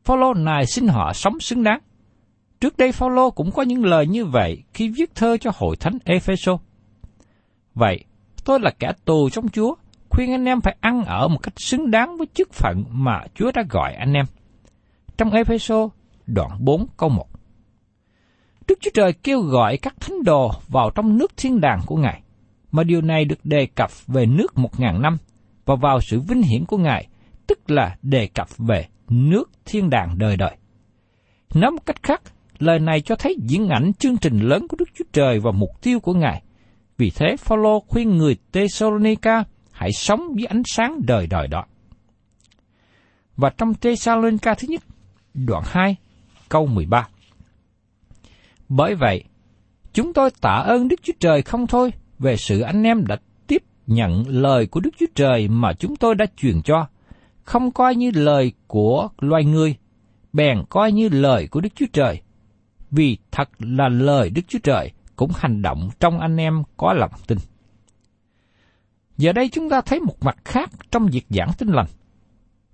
Phaolô 0.03 0.33
nài 0.33 0.65
xin 0.65 0.87
họ 0.87 1.13
sống 1.13 1.39
xứng 1.39 1.63
đáng. 1.63 1.79
Trước 2.61 2.77
đây 2.77 2.91
Phaolô 2.91 3.31
cũng 3.31 3.51
có 3.51 3.61
những 3.61 3.85
lời 3.85 4.07
như 4.07 4.25
vậy 4.25 4.63
khi 4.73 4.89
viết 4.89 5.15
thơ 5.15 5.37
cho 5.37 5.51
hội 5.55 5.75
thánh 5.75 5.97
Epheso. 6.05 6.57
Vậy, 7.75 8.03
tôi 8.45 8.59
là 8.59 8.71
kẻ 8.79 8.91
tù 9.05 9.29
trong 9.29 9.49
Chúa, 9.49 9.75
khuyên 10.09 10.31
anh 10.31 10.45
em 10.45 10.61
phải 10.61 10.75
ăn 10.79 11.03
ở 11.05 11.27
một 11.27 11.37
cách 11.43 11.53
xứng 11.57 11.91
đáng 11.91 12.17
với 12.17 12.27
chức 12.33 12.53
phận 12.53 12.83
mà 12.89 13.21
Chúa 13.35 13.51
đã 13.51 13.63
gọi 13.69 13.93
anh 13.93 14.13
em. 14.13 14.25
Trong 15.17 15.31
Epheso, 15.31 15.89
đoạn 16.27 16.51
4 16.59 16.87
câu 16.97 17.09
1. 17.09 17.25
Đức 18.67 18.79
Chúa 18.81 18.91
Trời 18.93 19.13
kêu 19.13 19.41
gọi 19.41 19.77
các 19.77 19.95
thánh 19.99 20.23
đồ 20.23 20.51
vào 20.67 20.91
trong 20.95 21.17
nước 21.17 21.37
thiên 21.37 21.61
đàng 21.61 21.79
của 21.85 21.95
Ngài, 21.95 22.21
mà 22.71 22.83
điều 22.83 23.01
này 23.01 23.25
được 23.25 23.39
đề 23.45 23.67
cập 23.75 23.89
về 24.07 24.25
nước 24.25 24.57
một 24.57 24.79
ngàn 24.79 25.01
năm 25.01 25.17
và 25.65 25.75
vào 25.75 25.99
sự 26.01 26.19
vinh 26.19 26.41
hiển 26.41 26.65
của 26.65 26.77
Ngài, 26.77 27.07
tức 27.47 27.71
là 27.71 27.97
đề 28.01 28.27
cập 28.27 28.57
về 28.57 28.85
nước 29.09 29.49
thiên 29.65 29.89
đàng 29.89 30.17
đời 30.17 30.37
đời. 30.37 30.57
Nói 31.53 31.71
một 31.71 31.85
cách 31.85 32.03
khác, 32.03 32.21
lời 32.59 32.79
này 32.79 33.01
cho 33.01 33.15
thấy 33.15 33.35
diễn 33.39 33.69
ảnh 33.69 33.93
chương 33.93 34.17
trình 34.17 34.39
lớn 34.39 34.67
của 34.67 34.77
Đức 34.79 34.89
Chúa 34.97 35.05
Trời 35.13 35.39
và 35.39 35.51
mục 35.51 35.69
tiêu 35.81 35.99
của 35.99 36.13
Ngài. 36.13 36.43
Vì 36.97 37.11
thế, 37.15 37.35
Phaolô 37.37 37.79
khuyên 37.79 38.17
người 38.17 38.37
Thessalonica 38.53 39.43
hãy 39.71 39.91
sống 39.91 40.21
với 40.35 40.45
ánh 40.45 40.61
sáng 40.65 41.01
đời 41.07 41.27
đời 41.27 41.47
đó. 41.47 41.65
Và 43.37 43.49
trong 43.57 43.73
Thessalonica 43.73 44.53
thứ 44.53 44.67
nhất, 44.67 44.83
đoạn 45.33 45.63
2, 45.65 45.95
câu 46.49 46.65
13. 46.65 47.07
Bởi 48.69 48.95
vậy, 48.95 49.23
chúng 49.93 50.13
tôi 50.13 50.29
tạ 50.41 50.63
ơn 50.65 50.87
Đức 50.87 50.99
Chúa 51.03 51.13
Trời 51.19 51.41
không 51.41 51.67
thôi 51.67 51.91
về 52.19 52.37
sự 52.37 52.61
anh 52.61 52.83
em 52.83 53.07
đã 53.07 53.17
tiếp 53.47 53.63
nhận 53.87 54.23
lời 54.27 54.65
của 54.65 54.79
Đức 54.79 54.89
Chúa 54.99 55.05
Trời 55.15 55.47
mà 55.47 55.73
chúng 55.73 55.95
tôi 55.95 56.15
đã 56.15 56.25
truyền 56.37 56.61
cho, 56.61 56.87
không 57.43 57.71
coi 57.71 57.95
như 57.95 58.11
lời 58.13 58.51
của 58.67 59.09
loài 59.19 59.43
người, 59.43 59.75
bèn 60.33 60.63
coi 60.69 60.91
như 60.91 61.09
lời 61.09 61.47
của 61.47 61.61
Đức 61.61 61.69
Chúa 61.75 61.85
Trời, 61.93 62.21
vì 62.91 63.17
thật 63.31 63.49
là 63.59 63.89
lời 63.89 64.29
Đức 64.29 64.41
Chúa 64.47 64.59
Trời 64.63 64.91
cũng 65.15 65.31
hành 65.35 65.61
động 65.61 65.89
trong 65.99 66.19
anh 66.19 66.37
em 66.37 66.63
có 66.77 66.93
lòng 66.93 67.11
tin. 67.27 67.37
Giờ 69.17 69.33
đây 69.33 69.49
chúng 69.49 69.69
ta 69.69 69.81
thấy 69.81 69.99
một 69.99 70.15
mặt 70.21 70.37
khác 70.45 70.69
trong 70.91 71.07
việc 71.07 71.25
giảng 71.29 71.51
tin 71.57 71.67
lành. 71.69 71.87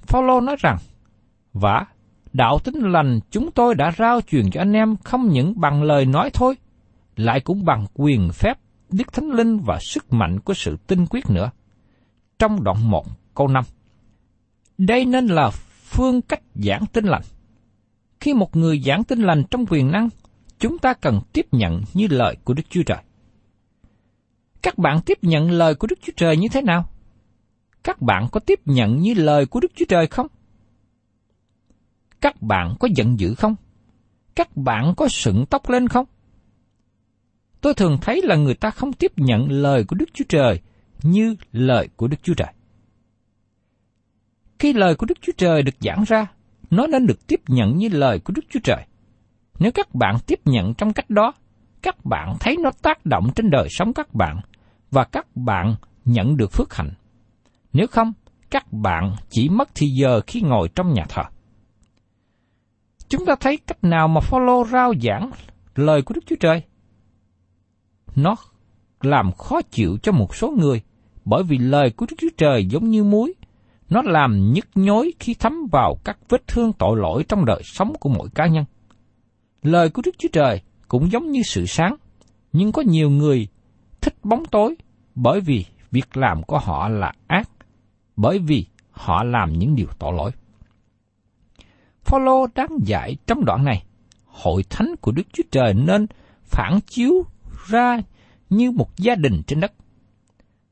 Phaolô 0.01 0.41
nói 0.41 0.55
rằng, 0.59 0.77
vả 1.53 1.85
đạo 2.33 2.59
tin 2.63 2.75
lành 2.75 3.19
chúng 3.31 3.51
tôi 3.51 3.75
đã 3.75 3.91
rao 3.97 4.21
truyền 4.21 4.51
cho 4.51 4.61
anh 4.61 4.73
em 4.73 4.95
không 5.03 5.29
những 5.29 5.59
bằng 5.59 5.83
lời 5.83 6.05
nói 6.05 6.29
thôi, 6.33 6.55
lại 7.15 7.39
cũng 7.39 7.65
bằng 7.65 7.85
quyền 7.93 8.29
phép 8.33 8.57
Đức 8.89 9.13
Thánh 9.13 9.31
Linh 9.31 9.59
và 9.59 9.79
sức 9.81 10.13
mạnh 10.13 10.39
của 10.39 10.53
sự 10.53 10.77
tinh 10.87 11.05
quyết 11.09 11.29
nữa. 11.29 11.51
Trong 12.39 12.63
đoạn 12.63 12.89
1 12.89 13.05
câu 13.35 13.47
5 13.47 13.63
Đây 14.77 15.05
nên 15.05 15.27
là 15.27 15.49
phương 15.83 16.21
cách 16.21 16.41
giảng 16.55 16.85
tin 16.93 17.05
lành. 17.05 17.21
Khi 18.25 18.33
một 18.33 18.55
người 18.55 18.79
giảng 18.79 19.03
tin 19.03 19.19
lành 19.19 19.43
trong 19.51 19.65
quyền 19.69 19.91
năng, 19.91 20.09
chúng 20.59 20.77
ta 20.77 20.93
cần 20.93 21.21
tiếp 21.33 21.45
nhận 21.51 21.81
như 21.93 22.07
lời 22.09 22.37
của 22.43 22.53
Đức 22.53 22.63
Chúa 22.69 22.83
Trời. 22.85 22.97
Các 24.61 24.77
bạn 24.77 25.01
tiếp 25.05 25.17
nhận 25.21 25.51
lời 25.51 25.75
của 25.75 25.87
Đức 25.87 25.99
Chúa 26.01 26.13
Trời 26.15 26.37
như 26.37 26.47
thế 26.51 26.61
nào? 26.61 26.89
Các 27.83 28.01
bạn 28.01 28.27
có 28.31 28.39
tiếp 28.39 28.59
nhận 28.65 28.99
như 28.99 29.13
lời 29.13 29.45
của 29.45 29.59
Đức 29.59 29.71
Chúa 29.75 29.85
Trời 29.89 30.07
không? 30.07 30.27
Các 32.21 32.41
bạn 32.41 32.75
có 32.79 32.87
giận 32.95 33.19
dữ 33.19 33.35
không? 33.35 33.55
Các 34.35 34.57
bạn 34.57 34.93
có 34.97 35.07
sững 35.07 35.45
tóc 35.45 35.69
lên 35.69 35.87
không? 35.87 36.05
Tôi 37.61 37.73
thường 37.73 37.97
thấy 38.01 38.21
là 38.23 38.35
người 38.35 38.55
ta 38.55 38.69
không 38.69 38.93
tiếp 38.93 39.11
nhận 39.15 39.51
lời 39.51 39.83
của 39.87 39.95
Đức 39.95 40.09
Chúa 40.13 40.25
Trời 40.29 40.61
như 41.03 41.35
lời 41.51 41.89
của 41.95 42.07
Đức 42.07 42.17
Chúa 42.23 42.33
Trời. 42.33 42.53
Khi 44.59 44.73
lời 44.73 44.95
của 44.95 45.05
Đức 45.05 45.17
Chúa 45.21 45.33
Trời 45.37 45.61
được 45.61 45.75
giảng 45.79 46.03
ra, 46.07 46.27
nó 46.69 46.87
nên 46.87 47.07
được 47.07 47.27
tiếp 47.27 47.41
nhận 47.47 47.77
như 47.77 47.89
lời 47.89 48.19
của 48.19 48.33
Đức 48.35 48.45
Chúa 48.49 48.59
Trời. 48.63 48.85
Nếu 49.59 49.71
các 49.71 49.95
bạn 49.95 50.15
tiếp 50.27 50.39
nhận 50.45 50.73
trong 50.73 50.93
cách 50.93 51.09
đó, 51.09 51.33
các 51.81 52.05
bạn 52.05 52.35
thấy 52.39 52.57
nó 52.63 52.71
tác 52.81 53.05
động 53.05 53.29
trên 53.35 53.49
đời 53.49 53.67
sống 53.69 53.93
các 53.93 54.13
bạn 54.13 54.39
và 54.91 55.03
các 55.03 55.35
bạn 55.35 55.75
nhận 56.05 56.37
được 56.37 56.51
phước 56.51 56.73
hạnh. 56.73 56.93
Nếu 57.73 57.87
không, 57.87 58.13
các 58.49 58.73
bạn 58.73 59.15
chỉ 59.29 59.49
mất 59.49 59.69
thì 59.75 59.87
giờ 59.87 60.21
khi 60.27 60.41
ngồi 60.41 60.69
trong 60.75 60.93
nhà 60.93 61.05
thờ. 61.09 61.23
Chúng 63.09 63.25
ta 63.25 63.35
thấy 63.39 63.57
cách 63.57 63.83
nào 63.83 64.07
mà 64.07 64.21
follow 64.31 64.65
rao 64.65 64.93
giảng 65.01 65.31
lời 65.75 66.01
của 66.01 66.13
Đức 66.13 66.21
Chúa 66.25 66.35
Trời? 66.39 66.61
Nó 68.15 68.35
làm 69.01 69.31
khó 69.31 69.61
chịu 69.61 69.97
cho 70.03 70.11
một 70.11 70.35
số 70.35 70.51
người 70.51 70.81
bởi 71.25 71.43
vì 71.43 71.57
lời 71.57 71.91
của 71.95 72.05
Đức 72.09 72.15
Chúa 72.19 72.29
Trời 72.37 72.65
giống 72.65 72.89
như 72.89 73.03
muối. 73.03 73.33
Nó 73.89 74.01
làm 74.01 74.53
nhức 74.53 74.67
nhối 74.75 75.13
khi 75.19 75.33
thấm 75.33 75.53
vào 75.71 75.97
các 76.03 76.17
vết 76.29 76.47
thương 76.47 76.73
tội 76.73 76.97
lỗi 76.97 77.25
trong 77.27 77.45
đời 77.45 77.61
sống 77.63 77.93
của 77.99 78.09
mỗi 78.09 78.29
cá 78.35 78.47
nhân. 78.47 78.65
Lời 79.63 79.89
của 79.89 80.01
Đức 80.05 80.15
Chúa 80.17 80.29
Trời 80.31 80.61
cũng 80.87 81.11
giống 81.11 81.31
như 81.31 81.41
sự 81.43 81.65
sáng, 81.65 81.95
nhưng 82.53 82.71
có 82.71 82.81
nhiều 82.81 83.09
người 83.09 83.47
thích 84.01 84.15
bóng 84.23 84.45
tối 84.45 84.75
bởi 85.15 85.39
vì 85.39 85.65
việc 85.91 86.17
làm 86.17 86.43
của 86.43 86.59
họ 86.59 86.89
là 86.89 87.13
ác, 87.27 87.49
bởi 88.15 88.39
vì 88.39 88.65
họ 88.91 89.23
làm 89.23 89.53
những 89.53 89.75
điều 89.75 89.87
tội 89.99 90.13
lỗi. 90.13 90.31
Phaolô 92.03 92.47
đáng 92.55 92.77
dạy 92.85 93.17
trong 93.27 93.45
đoạn 93.45 93.65
này, 93.65 93.83
hội 94.25 94.63
thánh 94.69 94.95
của 95.01 95.11
Đức 95.11 95.23
Chúa 95.33 95.43
Trời 95.51 95.73
nên 95.73 96.07
phản 96.43 96.79
chiếu 96.87 97.13
ra 97.67 97.97
như 98.49 98.71
một 98.71 98.97
gia 98.97 99.15
đình 99.15 99.41
trên 99.47 99.59
đất. 99.59 99.73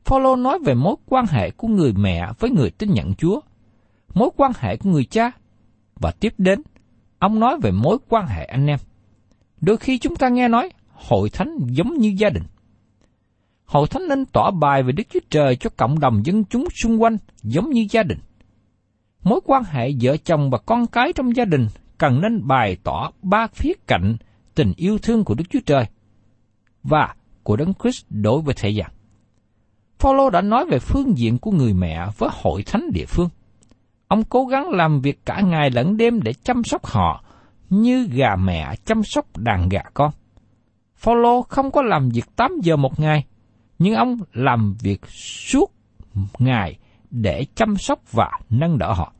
Phaolô 0.05 0.35
nói 0.35 0.59
về 0.59 0.73
mối 0.73 0.95
quan 1.05 1.25
hệ 1.25 1.51
của 1.51 1.67
người 1.67 1.93
mẹ 1.93 2.27
với 2.39 2.51
người 2.51 2.69
tin 2.69 2.93
nhận 2.93 3.13
Chúa, 3.15 3.39
mối 4.13 4.29
quan 4.37 4.51
hệ 4.59 4.77
của 4.77 4.89
người 4.89 5.05
cha, 5.05 5.31
và 5.95 6.11
tiếp 6.11 6.33
đến, 6.37 6.61
ông 7.19 7.39
nói 7.39 7.57
về 7.61 7.71
mối 7.71 7.97
quan 8.09 8.27
hệ 8.27 8.45
anh 8.45 8.67
em. 8.67 8.79
Đôi 9.61 9.77
khi 9.77 9.97
chúng 9.97 10.15
ta 10.15 10.29
nghe 10.29 10.47
nói 10.47 10.69
hội 10.89 11.29
thánh 11.29 11.57
giống 11.65 11.97
như 11.97 12.13
gia 12.17 12.29
đình. 12.29 12.43
Hội 13.65 13.87
thánh 13.87 14.07
nên 14.07 14.25
tỏ 14.25 14.51
bài 14.51 14.83
về 14.83 14.91
Đức 14.91 15.03
Chúa 15.13 15.19
Trời 15.29 15.55
cho 15.55 15.69
cộng 15.77 15.99
đồng 15.99 16.25
dân 16.25 16.43
chúng 16.45 16.67
xung 16.69 17.01
quanh 17.01 17.17
giống 17.43 17.69
như 17.69 17.87
gia 17.89 18.03
đình. 18.03 18.19
Mối 19.23 19.39
quan 19.45 19.63
hệ 19.63 19.91
vợ 20.01 20.17
chồng 20.17 20.49
và 20.49 20.57
con 20.57 20.87
cái 20.87 21.13
trong 21.13 21.35
gia 21.35 21.45
đình 21.45 21.67
cần 21.97 22.21
nên 22.21 22.47
bày 22.47 22.77
tỏ 22.83 23.11
ba 23.21 23.47
khía 23.47 23.73
cạnh 23.87 24.17
tình 24.55 24.73
yêu 24.77 24.97
thương 24.97 25.23
của 25.23 25.33
Đức 25.33 25.43
Chúa 25.49 25.59
Trời 25.65 25.85
và 26.83 27.15
của 27.43 27.55
Đấng 27.55 27.73
Christ 27.83 28.05
đối 28.09 28.41
với 28.41 28.55
thế 28.57 28.69
gian. 28.69 28.91
Phaolô 30.03 30.29
đã 30.29 30.41
nói 30.41 30.65
về 30.65 30.79
phương 30.79 31.17
diện 31.17 31.37
của 31.37 31.51
người 31.51 31.73
mẹ 31.73 32.05
với 32.17 32.29
hội 32.33 32.63
thánh 32.63 32.91
địa 32.93 33.05
phương. 33.05 33.29
Ông 34.07 34.23
cố 34.23 34.45
gắng 34.45 34.69
làm 34.69 35.01
việc 35.01 35.25
cả 35.25 35.41
ngày 35.41 35.69
lẫn 35.69 35.97
đêm 35.97 36.21
để 36.21 36.33
chăm 36.33 36.63
sóc 36.63 36.85
họ 36.85 37.23
như 37.69 38.07
gà 38.11 38.35
mẹ 38.35 38.75
chăm 38.85 39.03
sóc 39.03 39.37
đàn 39.37 39.69
gà 39.69 39.81
con. 39.93 40.11
Phaolô 40.95 41.41
không 41.41 41.71
có 41.71 41.81
làm 41.81 42.09
việc 42.09 42.25
8 42.35 42.51
giờ 42.63 42.75
một 42.75 42.99
ngày, 42.99 43.25
nhưng 43.79 43.95
ông 43.95 44.17
làm 44.33 44.75
việc 44.81 45.05
suốt 45.45 45.71
ngày 46.39 46.77
để 47.09 47.45
chăm 47.55 47.75
sóc 47.77 48.11
và 48.11 48.31
nâng 48.49 48.77
đỡ 48.77 48.93
họ. 48.93 49.13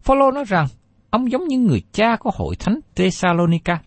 Phaolô 0.00 0.30
nói 0.30 0.44
rằng 0.48 0.66
ông 1.10 1.30
giống 1.30 1.48
như 1.48 1.58
người 1.58 1.82
cha 1.92 2.16
của 2.16 2.30
hội 2.34 2.56
thánh 2.56 2.80
Thessalonica. 2.96 3.82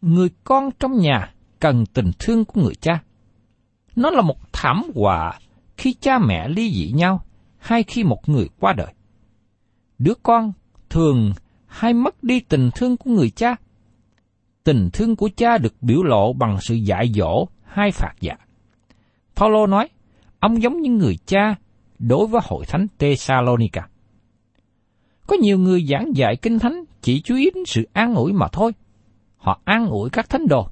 Người 0.00 0.30
con 0.44 0.70
trong 0.78 0.98
nhà 0.98 1.34
cần 1.60 1.86
tình 1.86 2.10
thương 2.18 2.44
của 2.44 2.60
người 2.60 2.74
cha. 2.74 3.00
Nó 4.00 4.10
là 4.10 4.22
một 4.22 4.52
thảm 4.52 4.82
họa 4.94 5.38
khi 5.76 5.94
cha 6.00 6.18
mẹ 6.18 6.48
ly 6.48 6.70
dị 6.70 6.92
nhau 6.92 7.24
hay 7.58 7.82
khi 7.82 8.04
một 8.04 8.28
người 8.28 8.48
qua 8.60 8.72
đời. 8.72 8.94
Đứa 9.98 10.14
con 10.22 10.52
thường 10.90 11.32
hay 11.66 11.94
mất 11.94 12.24
đi 12.24 12.40
tình 12.40 12.70
thương 12.74 12.96
của 12.96 13.10
người 13.10 13.30
cha. 13.30 13.56
Tình 14.64 14.90
thương 14.92 15.16
của 15.16 15.30
cha 15.36 15.58
được 15.58 15.74
biểu 15.80 16.02
lộ 16.02 16.32
bằng 16.32 16.58
sự 16.60 16.74
dạy 16.74 17.12
dỗ 17.14 17.48
hay 17.64 17.90
phạt 17.90 18.14
dạ. 18.20 18.34
Paulo 19.36 19.66
nói, 19.66 19.88
ông 20.38 20.62
giống 20.62 20.80
như 20.80 20.90
người 20.90 21.18
cha 21.26 21.54
đối 21.98 22.26
với 22.26 22.40
hội 22.44 22.66
thánh 22.66 22.86
Thessalonica. 22.98 23.88
Có 25.26 25.36
nhiều 25.36 25.58
người 25.58 25.86
giảng 25.86 26.16
dạy 26.16 26.36
kinh 26.36 26.58
thánh 26.58 26.84
chỉ 27.02 27.20
chú 27.20 27.36
ý 27.36 27.50
đến 27.54 27.64
sự 27.66 27.88
an 27.92 28.14
ủi 28.14 28.32
mà 28.32 28.48
thôi. 28.52 28.72
Họ 29.36 29.60
an 29.64 29.86
ủi 29.86 30.10
các 30.10 30.28
thánh 30.28 30.48
đồ. 30.48 30.68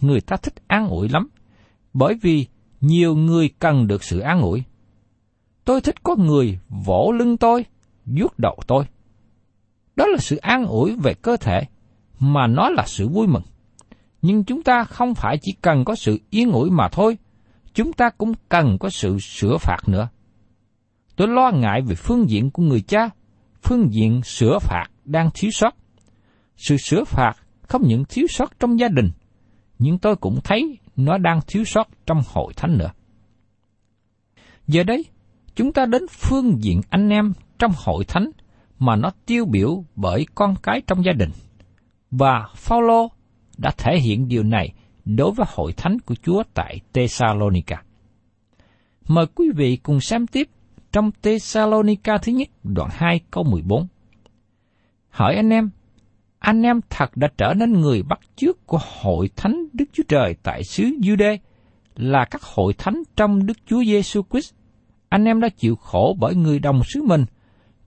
Người 0.00 0.20
ta 0.20 0.36
thích 0.36 0.54
an 0.66 0.88
ủi 0.88 1.08
lắm, 1.08 1.28
bởi 1.92 2.14
vì 2.22 2.46
nhiều 2.80 3.14
người 3.14 3.50
cần 3.58 3.86
được 3.86 4.04
sự 4.04 4.18
an 4.18 4.40
ủi. 4.40 4.62
Tôi 5.64 5.80
thích 5.80 6.02
có 6.02 6.16
người 6.16 6.58
vỗ 6.68 7.12
lưng 7.18 7.36
tôi, 7.36 7.64
vuốt 8.06 8.38
đầu 8.38 8.58
tôi. 8.66 8.84
Đó 9.96 10.06
là 10.06 10.18
sự 10.18 10.36
an 10.36 10.66
ủi 10.66 10.96
về 10.96 11.14
cơ 11.14 11.36
thể, 11.36 11.62
mà 12.18 12.46
nó 12.46 12.70
là 12.70 12.84
sự 12.86 13.08
vui 13.08 13.26
mừng. 13.26 13.42
Nhưng 14.22 14.44
chúng 14.44 14.62
ta 14.62 14.84
không 14.84 15.14
phải 15.14 15.38
chỉ 15.42 15.52
cần 15.62 15.84
có 15.84 15.94
sự 15.94 16.18
yên 16.30 16.52
ủi 16.52 16.70
mà 16.70 16.88
thôi, 16.88 17.18
chúng 17.74 17.92
ta 17.92 18.10
cũng 18.10 18.32
cần 18.48 18.78
có 18.80 18.90
sự 18.90 19.18
sửa 19.18 19.56
phạt 19.58 19.88
nữa. 19.88 20.08
Tôi 21.16 21.28
lo 21.28 21.50
ngại 21.50 21.82
về 21.82 21.94
phương 21.94 22.30
diện 22.30 22.50
của 22.50 22.62
người 22.62 22.80
cha, 22.80 23.10
phương 23.62 23.92
diện 23.92 24.22
sửa 24.22 24.58
phạt 24.58 24.86
đang 25.04 25.30
thiếu 25.34 25.50
sót. 25.50 25.74
Sự 26.56 26.76
sửa 26.76 27.04
phạt 27.04 27.32
không 27.62 27.82
những 27.88 28.04
thiếu 28.08 28.26
sót 28.30 28.60
trong 28.60 28.78
gia 28.78 28.88
đình, 28.88 29.10
nhưng 29.78 29.98
tôi 29.98 30.16
cũng 30.16 30.40
thấy 30.44 30.78
nó 30.98 31.18
đang 31.18 31.40
thiếu 31.46 31.64
sót 31.64 31.88
trong 32.06 32.22
hội 32.32 32.52
thánh 32.56 32.78
nữa. 32.78 32.90
Giờ 34.66 34.82
đây, 34.82 35.04
chúng 35.54 35.72
ta 35.72 35.86
đến 35.86 36.02
phương 36.10 36.62
diện 36.62 36.80
anh 36.90 37.08
em 37.08 37.32
trong 37.58 37.72
hội 37.84 38.04
thánh 38.04 38.30
mà 38.78 38.96
nó 38.96 39.10
tiêu 39.26 39.46
biểu 39.46 39.84
bởi 39.96 40.26
con 40.34 40.54
cái 40.62 40.82
trong 40.86 41.04
gia 41.04 41.12
đình. 41.12 41.30
Và 42.10 42.48
Phaolô 42.54 43.08
đã 43.58 43.70
thể 43.78 43.98
hiện 43.98 44.28
điều 44.28 44.42
này 44.42 44.72
đối 45.04 45.32
với 45.32 45.46
hội 45.48 45.72
thánh 45.72 45.98
của 46.00 46.14
Chúa 46.14 46.42
tại 46.54 46.80
Thessalonica. 46.92 47.82
Mời 49.08 49.26
quý 49.34 49.50
vị 49.56 49.76
cùng 49.76 50.00
xem 50.00 50.26
tiếp 50.26 50.48
trong 50.92 51.10
Thessalonica 51.22 52.18
thứ 52.18 52.32
nhất 52.32 52.48
đoạn 52.64 52.90
2 52.92 53.20
câu 53.30 53.44
14. 53.44 53.86
Hỏi 55.08 55.34
anh 55.34 55.50
em, 55.50 55.70
anh 56.38 56.62
em 56.62 56.80
thật 56.90 57.16
đã 57.16 57.28
trở 57.38 57.54
nên 57.54 57.72
người 57.72 58.02
bắt 58.02 58.20
chước 58.36 58.66
của 58.66 58.78
hội 59.02 59.30
thánh 59.36 59.64
Đức 59.72 59.84
Chúa 59.92 60.02
Trời 60.08 60.36
tại 60.42 60.64
xứ 60.64 60.84
Jude 60.84 61.38
là 61.96 62.24
các 62.24 62.42
hội 62.42 62.72
thánh 62.78 63.02
trong 63.16 63.46
Đức 63.46 63.58
Chúa 63.66 63.84
Giêsu 63.84 64.22
Christ. 64.30 64.54
Anh 65.08 65.24
em 65.24 65.40
đã 65.40 65.48
chịu 65.48 65.76
khổ 65.76 66.16
bởi 66.20 66.34
người 66.34 66.58
đồng 66.58 66.80
xứ 66.84 67.02
mình, 67.02 67.24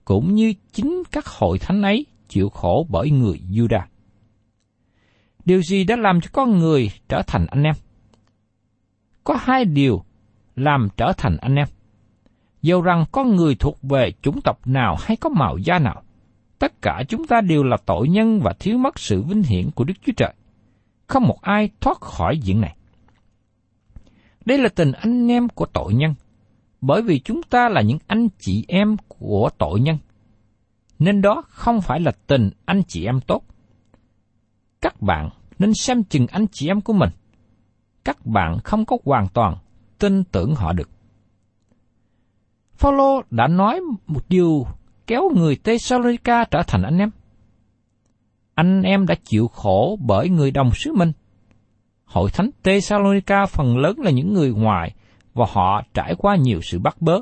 cũng 0.04 0.34
như 0.34 0.54
chính 0.72 1.02
các 1.12 1.26
hội 1.26 1.58
thánh 1.58 1.82
ấy 1.82 2.06
chịu 2.28 2.48
khổ 2.48 2.86
bởi 2.90 3.10
người 3.10 3.40
Juda. 3.50 3.80
Điều 5.44 5.62
gì 5.62 5.84
đã 5.84 5.96
làm 5.96 6.20
cho 6.20 6.30
con 6.32 6.58
người 6.58 6.90
trở 7.08 7.22
thành 7.26 7.46
anh 7.46 7.62
em? 7.62 7.74
Có 9.24 9.36
hai 9.40 9.64
điều 9.64 10.04
làm 10.56 10.88
trở 10.96 11.12
thành 11.16 11.36
anh 11.36 11.54
em. 11.54 11.68
Dầu 12.62 12.82
rằng 12.82 13.04
con 13.12 13.36
người 13.36 13.54
thuộc 13.54 13.78
về 13.82 14.12
chủng 14.22 14.40
tộc 14.40 14.66
nào 14.66 14.96
hay 15.00 15.16
có 15.16 15.28
màu 15.28 15.58
da 15.58 15.78
nào, 15.78 16.02
tất 16.62 16.82
cả 16.82 17.02
chúng 17.08 17.26
ta 17.26 17.40
đều 17.40 17.62
là 17.62 17.76
tội 17.86 18.08
nhân 18.08 18.40
và 18.40 18.52
thiếu 18.58 18.78
mất 18.78 18.98
sự 18.98 19.22
vinh 19.22 19.42
hiển 19.42 19.70
của 19.70 19.84
Đức 19.84 19.94
Chúa 20.06 20.12
Trời. 20.16 20.34
Không 21.06 21.22
một 21.26 21.38
ai 21.40 21.70
thoát 21.80 22.00
khỏi 22.00 22.38
diện 22.38 22.60
này. 22.60 22.76
Đây 24.44 24.58
là 24.58 24.68
tình 24.68 24.92
anh 24.92 25.30
em 25.30 25.48
của 25.48 25.66
tội 25.66 25.94
nhân, 25.94 26.14
bởi 26.80 27.02
vì 27.02 27.20
chúng 27.20 27.42
ta 27.42 27.68
là 27.68 27.80
những 27.80 27.98
anh 28.06 28.28
chị 28.38 28.64
em 28.68 28.96
của 29.08 29.50
tội 29.58 29.80
nhân. 29.80 29.98
Nên 30.98 31.22
đó 31.22 31.42
không 31.48 31.80
phải 31.80 32.00
là 32.00 32.12
tình 32.26 32.50
anh 32.64 32.82
chị 32.88 33.04
em 33.04 33.20
tốt. 33.20 33.42
Các 34.80 35.02
bạn 35.02 35.30
nên 35.58 35.74
xem 35.74 36.04
chừng 36.04 36.26
anh 36.26 36.46
chị 36.52 36.68
em 36.68 36.80
của 36.80 36.92
mình. 36.92 37.10
Các 38.04 38.26
bạn 38.26 38.58
không 38.64 38.84
có 38.84 38.96
hoàn 39.04 39.28
toàn 39.28 39.56
tin 39.98 40.24
tưởng 40.24 40.54
họ 40.54 40.72
được. 40.72 40.90
Phaolô 42.74 43.22
đã 43.30 43.48
nói 43.48 43.80
một 44.06 44.28
điều 44.28 44.66
kéo 45.12 45.30
người 45.34 45.56
Thessalonica 45.56 46.44
trở 46.44 46.62
thành 46.66 46.82
anh 46.82 46.98
em. 46.98 47.10
Anh 48.54 48.82
em 48.82 49.06
đã 49.06 49.14
chịu 49.24 49.48
khổ 49.48 49.98
bởi 50.00 50.28
người 50.28 50.50
đồng 50.50 50.70
xứ 50.74 50.92
mình. 50.92 51.12
Hội 52.04 52.30
thánh 52.30 52.50
Thessalonica 52.62 53.46
phần 53.46 53.78
lớn 53.78 53.98
là 53.98 54.10
những 54.10 54.32
người 54.32 54.50
ngoài 54.50 54.94
và 55.34 55.46
họ 55.52 55.82
trải 55.94 56.14
qua 56.18 56.36
nhiều 56.36 56.60
sự 56.62 56.78
bắt 56.78 56.96
bớ. 57.00 57.18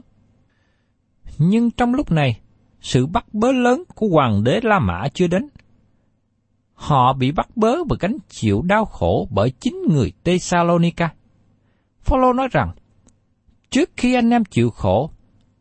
Nhưng 1.39 1.71
trong 1.71 1.95
lúc 1.95 2.11
này, 2.11 2.41
sự 2.81 3.07
bắt 3.07 3.25
bớ 3.33 3.53
lớn 3.53 3.83
của 3.95 4.09
hoàng 4.13 4.45
đế 4.45 4.61
La 4.63 4.79
Mã 4.79 5.09
chưa 5.15 5.27
đến. 5.27 5.49
Họ 6.75 7.13
bị 7.13 7.33
bắt 7.33 7.49
bớ 7.57 7.85
và 7.85 7.97
gánh 8.01 8.17
chịu 8.29 8.63
đau 8.63 8.85
khổ 8.85 9.29
bởi 9.31 9.51
chính 9.61 9.83
người 9.91 10.13
Thessalonica. 10.25 11.13
Phaolô 12.01 12.33
nói 12.33 12.49
rằng, 12.51 12.73
trước 13.71 13.91
khi 13.97 14.15
anh 14.15 14.31
em 14.31 14.45
chịu 14.45 14.71
khổ, 14.71 15.11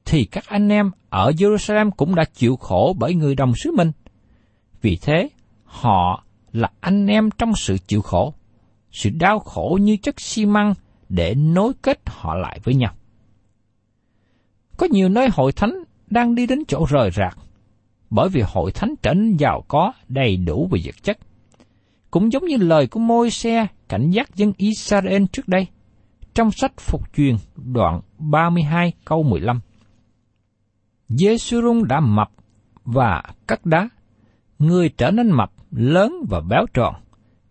thì 0.10 0.26
các 0.26 0.46
anh 0.48 0.70
em 0.70 0.92
ở 1.10 1.32
Jerusalem 1.38 1.92
cũng 1.92 2.16
đã 2.16 2.24
chịu 2.34 2.56
khổ 2.56 2.96
bởi 3.00 3.14
người 3.14 3.36
đồng 3.36 3.54
xứ 3.56 3.72
mình. 3.78 3.92
Vì 4.82 4.98
thế, 5.02 5.30
họ 5.64 6.24
là 6.54 6.70
anh 6.80 7.08
em 7.08 7.30
trong 7.38 7.52
sự 7.56 7.78
chịu 7.88 8.02
khổ, 8.02 8.34
sự 8.92 9.10
đau 9.10 9.40
khổ 9.40 9.78
như 9.82 9.98
chất 9.98 10.22
xi 10.22 10.46
măng 10.46 10.74
để 11.10 11.36
nối 11.36 11.74
kết 11.82 12.00
họ 12.06 12.36
lại 12.36 12.60
với 12.64 12.76
nhau. 12.76 12.94
Có 14.78 14.88
nhiều 14.92 15.10
nơi 15.10 15.28
hội 15.34 15.52
thánh 15.52 15.84
đang 16.08 16.36
đi 16.36 16.48
đến 16.48 16.60
chỗ 16.68 16.86
rời 16.90 17.12
rạc, 17.12 17.38
bởi 18.10 18.30
vì 18.30 18.42
hội 18.46 18.72
thánh 18.72 18.94
trở 19.02 19.14
nên 19.14 19.38
giàu 19.38 19.64
có 19.68 19.94
đầy 20.08 20.38
đủ 20.38 20.68
về 20.72 20.80
vật 20.86 20.96
chất. 21.04 21.18
Cũng 22.12 22.32
giống 22.32 22.46
như 22.46 22.58
lời 22.58 22.88
của 22.88 23.00
môi 23.00 23.30
xe 23.32 23.68
cảnh 23.90 24.10
giác 24.10 24.36
dân 24.36 24.54
Israel 24.58 25.24
trước 25.32 25.48
đây, 25.48 25.68
trong 26.34 26.52
sách 26.52 26.74
Phục 26.78 27.14
truyền 27.16 27.36
đoạn 27.56 28.02
32 28.18 28.94
câu 29.06 29.24
15. 29.24 29.60
Giê-xu-rung 31.10 31.84
đã 31.88 32.00
mập 32.00 32.32
và 32.86 33.24
cắt 33.48 33.66
đá. 33.66 33.90
Người 34.60 34.90
trở 34.98 35.12
nên 35.12 35.32
mập, 35.32 35.52
lớn 35.72 36.14
và 36.30 36.42
béo 36.42 36.66
tròn. 36.74 36.96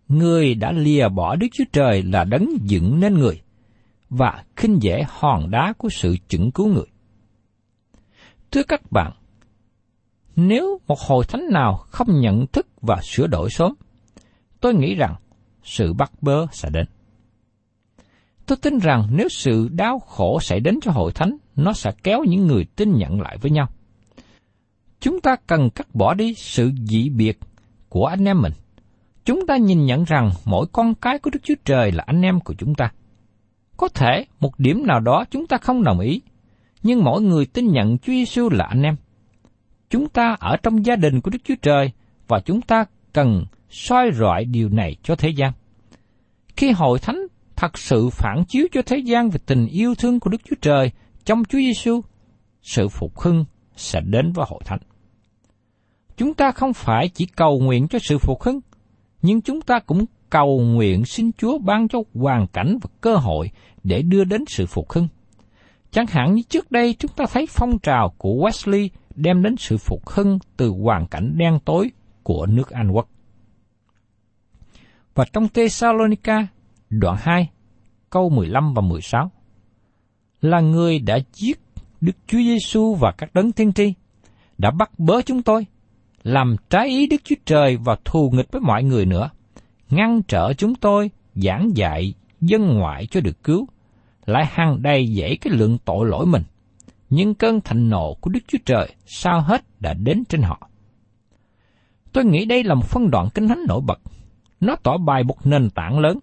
Người 0.07 0.55
đã 0.55 0.71
lìa 0.71 1.09
bỏ 1.09 1.35
Đức 1.35 1.47
Chúa 1.53 1.63
Trời 1.71 2.03
là 2.03 2.23
đấng 2.23 2.49
dựng 2.63 2.99
nên 2.99 3.13
người 3.13 3.41
và 4.09 4.43
khinh 4.55 4.77
dễ 4.81 5.03
hòn 5.07 5.51
đá 5.51 5.73
của 5.77 5.89
sự 5.89 6.15
chứng 6.27 6.51
cứu 6.51 6.67
người. 6.67 6.85
Thưa 8.51 8.63
các 8.63 8.91
bạn, 8.91 9.11
nếu 10.35 10.79
một 10.87 10.99
hội 10.99 11.25
thánh 11.25 11.45
nào 11.51 11.77
không 11.77 12.19
nhận 12.19 12.47
thức 12.47 12.67
và 12.81 13.01
sửa 13.03 13.27
đổi 13.27 13.49
sớm, 13.49 13.73
tôi 14.61 14.73
nghĩ 14.73 14.95
rằng 14.95 15.15
sự 15.63 15.93
bắt 15.93 16.11
bớ 16.21 16.45
sẽ 16.51 16.69
đến. 16.69 16.85
Tôi 18.45 18.57
tin 18.61 18.77
rằng 18.79 19.07
nếu 19.11 19.29
sự 19.29 19.69
đau 19.71 19.99
khổ 19.99 20.39
xảy 20.41 20.59
đến 20.59 20.79
cho 20.81 20.91
hội 20.91 21.11
thánh, 21.11 21.37
nó 21.63 21.73
sẽ 21.73 21.91
kéo 22.03 22.23
những 22.23 22.47
người 22.47 22.65
tin 22.75 22.97
nhận 22.97 23.21
lại 23.21 23.37
với 23.41 23.51
nhau. 23.51 23.67
Chúng 24.99 25.21
ta 25.21 25.35
cần 25.47 25.69
cắt 25.69 25.87
bỏ 25.95 26.13
đi 26.13 26.33
sự 26.33 26.71
dị 26.85 27.09
biệt 27.09 27.39
của 27.89 28.05
anh 28.05 28.25
em 28.25 28.41
mình. 28.41 28.53
Chúng 29.25 29.47
ta 29.47 29.57
nhìn 29.57 29.85
nhận 29.85 30.03
rằng 30.03 30.31
mỗi 30.45 30.65
con 30.71 30.95
cái 30.95 31.19
của 31.19 31.29
Đức 31.29 31.39
Chúa 31.43 31.55
Trời 31.65 31.91
là 31.91 32.03
anh 32.07 32.21
em 32.21 32.39
của 32.39 32.53
chúng 32.57 32.75
ta. 32.75 32.91
Có 33.77 33.87
thể 33.87 34.25
một 34.39 34.59
điểm 34.59 34.87
nào 34.87 34.99
đó 34.99 35.25
chúng 35.31 35.47
ta 35.47 35.57
không 35.57 35.83
đồng 35.83 35.99
ý, 35.99 36.21
nhưng 36.83 37.03
mỗi 37.03 37.21
người 37.21 37.45
tin 37.45 37.67
nhận 37.67 37.97
Chúa 37.97 38.13
Giêsu 38.13 38.49
là 38.49 38.65
anh 38.65 38.81
em. 38.81 38.95
Chúng 39.89 40.09
ta 40.09 40.35
ở 40.39 40.57
trong 40.63 40.85
gia 40.85 40.95
đình 40.95 41.21
của 41.21 41.31
Đức 41.31 41.39
Chúa 41.43 41.55
Trời 41.61 41.91
và 42.27 42.39
chúng 42.39 42.61
ta 42.61 42.85
cần 43.13 43.45
soi 43.69 44.11
rọi 44.13 44.45
điều 44.45 44.69
này 44.69 44.95
cho 45.03 45.15
thế 45.15 45.29
gian. 45.29 45.51
Khi 46.55 46.71
hội 46.71 46.99
thánh 46.99 47.19
thật 47.55 47.77
sự 47.77 48.09
phản 48.09 48.43
chiếu 48.47 48.67
cho 48.71 48.81
thế 48.81 48.97
gian 48.97 49.29
về 49.29 49.39
tình 49.45 49.67
yêu 49.67 49.95
thương 49.95 50.19
của 50.19 50.29
Đức 50.29 50.41
Chúa 50.49 50.55
Trời 50.61 50.91
trong 51.29 51.43
Chúa 51.43 51.57
Giêsu, 51.57 52.01
sự 52.61 52.87
phục 52.87 53.19
hưng 53.19 53.45
sẽ 53.75 54.01
đến 54.01 54.31
với 54.31 54.45
hội 54.49 54.61
thánh. 54.65 54.79
Chúng 56.17 56.33
ta 56.33 56.51
không 56.51 56.73
phải 56.73 57.09
chỉ 57.09 57.25
cầu 57.25 57.59
nguyện 57.59 57.87
cho 57.87 57.99
sự 58.01 58.17
phục 58.17 58.41
hưng, 58.41 58.59
nhưng 59.21 59.41
chúng 59.41 59.61
ta 59.61 59.79
cũng 59.79 60.05
cầu 60.29 60.59
nguyện 60.59 61.05
xin 61.05 61.31
Chúa 61.31 61.57
ban 61.57 61.87
cho 61.87 61.99
hoàn 62.13 62.47
cảnh 62.47 62.77
và 62.81 62.89
cơ 63.01 63.15
hội 63.15 63.51
để 63.83 64.01
đưa 64.01 64.23
đến 64.23 64.43
sự 64.47 64.65
phục 64.65 64.91
hưng. 64.91 65.07
Chẳng 65.91 66.07
hạn 66.07 66.33
như 66.33 66.41
trước 66.49 66.71
đây 66.71 66.95
chúng 66.99 67.11
ta 67.15 67.25
thấy 67.33 67.45
phong 67.49 67.79
trào 67.79 68.13
của 68.17 68.33
Wesley 68.33 68.89
đem 69.15 69.43
đến 69.43 69.55
sự 69.57 69.77
phục 69.77 70.09
hưng 70.09 70.39
từ 70.57 70.69
hoàn 70.83 71.07
cảnh 71.07 71.37
đen 71.37 71.59
tối 71.65 71.91
của 72.23 72.45
nước 72.45 72.69
Anh 72.69 72.91
quốc. 72.91 73.09
Và 75.15 75.25
trong 75.33 75.47
Thessalonica, 75.47 76.47
đoạn 76.89 77.15
2, 77.19 77.49
câu 78.09 78.29
15 78.29 78.73
và 78.73 78.81
16, 78.81 79.31
là 80.41 80.59
người 80.59 80.99
đã 80.99 81.19
giết 81.33 81.59
Đức 82.01 82.15
Chúa 82.27 82.37
Giêsu 82.37 82.95
và 82.95 83.11
các 83.11 83.33
đấng 83.33 83.51
tiên 83.51 83.73
tri, 83.73 83.93
đã 84.57 84.71
bắt 84.71 84.99
bớ 84.99 85.21
chúng 85.21 85.41
tôi, 85.41 85.65
làm 86.23 86.55
trái 86.69 86.87
ý 86.87 87.07
Đức 87.07 87.21
Chúa 87.23 87.35
Trời 87.45 87.77
và 87.77 87.97
thù 88.05 88.29
nghịch 88.33 88.51
với 88.51 88.61
mọi 88.61 88.83
người 88.83 89.05
nữa, 89.05 89.29
ngăn 89.89 90.21
trở 90.27 90.53
chúng 90.53 90.75
tôi 90.75 91.11
giảng 91.35 91.69
dạy 91.75 92.13
dân 92.41 92.77
ngoại 92.77 93.05
cho 93.05 93.21
được 93.21 93.43
cứu, 93.43 93.67
lại 94.25 94.45
hằng 94.51 94.81
đầy 94.81 95.07
dễ 95.07 95.35
cái 95.35 95.53
lượng 95.53 95.77
tội 95.85 96.07
lỗi 96.07 96.25
mình. 96.25 96.43
Nhưng 97.09 97.35
cơn 97.35 97.61
thịnh 97.61 97.89
nộ 97.89 98.13
của 98.21 98.29
Đức 98.29 98.39
Chúa 98.47 98.57
Trời 98.65 98.95
sao 99.05 99.41
hết 99.41 99.61
đã 99.79 99.93
đến 99.93 100.23
trên 100.29 100.41
họ. 100.41 100.69
Tôi 102.13 102.25
nghĩ 102.25 102.45
đây 102.45 102.63
là 102.63 102.75
một 102.75 102.85
phân 102.85 103.11
đoạn 103.11 103.29
kinh 103.33 103.47
thánh 103.47 103.63
nổi 103.67 103.81
bật. 103.81 103.99
Nó 104.59 104.75
tỏ 104.83 104.97
bài 104.97 105.23
một 105.23 105.45
nền 105.45 105.69
tảng 105.69 105.99
lớn. 105.99 106.19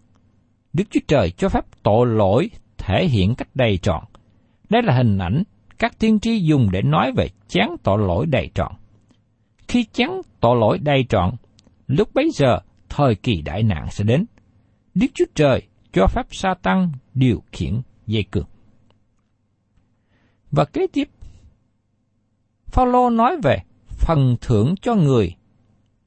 Đức 0.72 0.84
Chúa 0.90 1.00
Trời 1.08 1.30
cho 1.30 1.48
phép 1.48 1.64
tội 1.82 2.06
lỗi 2.06 2.50
thể 2.78 3.06
hiện 3.06 3.34
cách 3.34 3.48
đầy 3.54 3.78
trọn. 3.78 4.04
Đây 4.68 4.82
là 4.82 4.94
hình 4.94 5.18
ảnh 5.18 5.42
các 5.78 5.98
tiên 5.98 6.20
tri 6.20 6.40
dùng 6.40 6.70
để 6.70 6.82
nói 6.82 7.12
về 7.16 7.28
chán 7.48 7.76
tội 7.82 7.98
lỗi 7.98 8.26
đầy 8.26 8.50
trọn. 8.54 8.72
Khi 9.68 9.84
chán 9.92 10.20
tội 10.40 10.56
lỗi 10.60 10.78
đầy 10.78 11.04
trọn, 11.08 11.30
lúc 11.86 12.08
bấy 12.14 12.30
giờ 12.34 12.58
thời 12.88 13.14
kỳ 13.14 13.42
đại 13.42 13.62
nạn 13.62 13.86
sẽ 13.90 14.04
đến. 14.04 14.24
Đức 14.94 15.06
Chúa 15.14 15.24
Trời 15.34 15.62
cho 15.92 16.06
phép 16.06 16.26
sa 16.30 16.54
tăng 16.62 16.92
điều 17.14 17.42
khiển 17.52 17.80
dây 18.06 18.24
cương. 18.30 18.46
Và 20.50 20.64
kế 20.64 20.86
tiếp, 20.92 21.08
Phaolô 22.66 23.10
nói 23.10 23.36
về 23.42 23.56
phần 23.88 24.36
thưởng 24.40 24.74
cho 24.82 24.94
người 24.94 25.34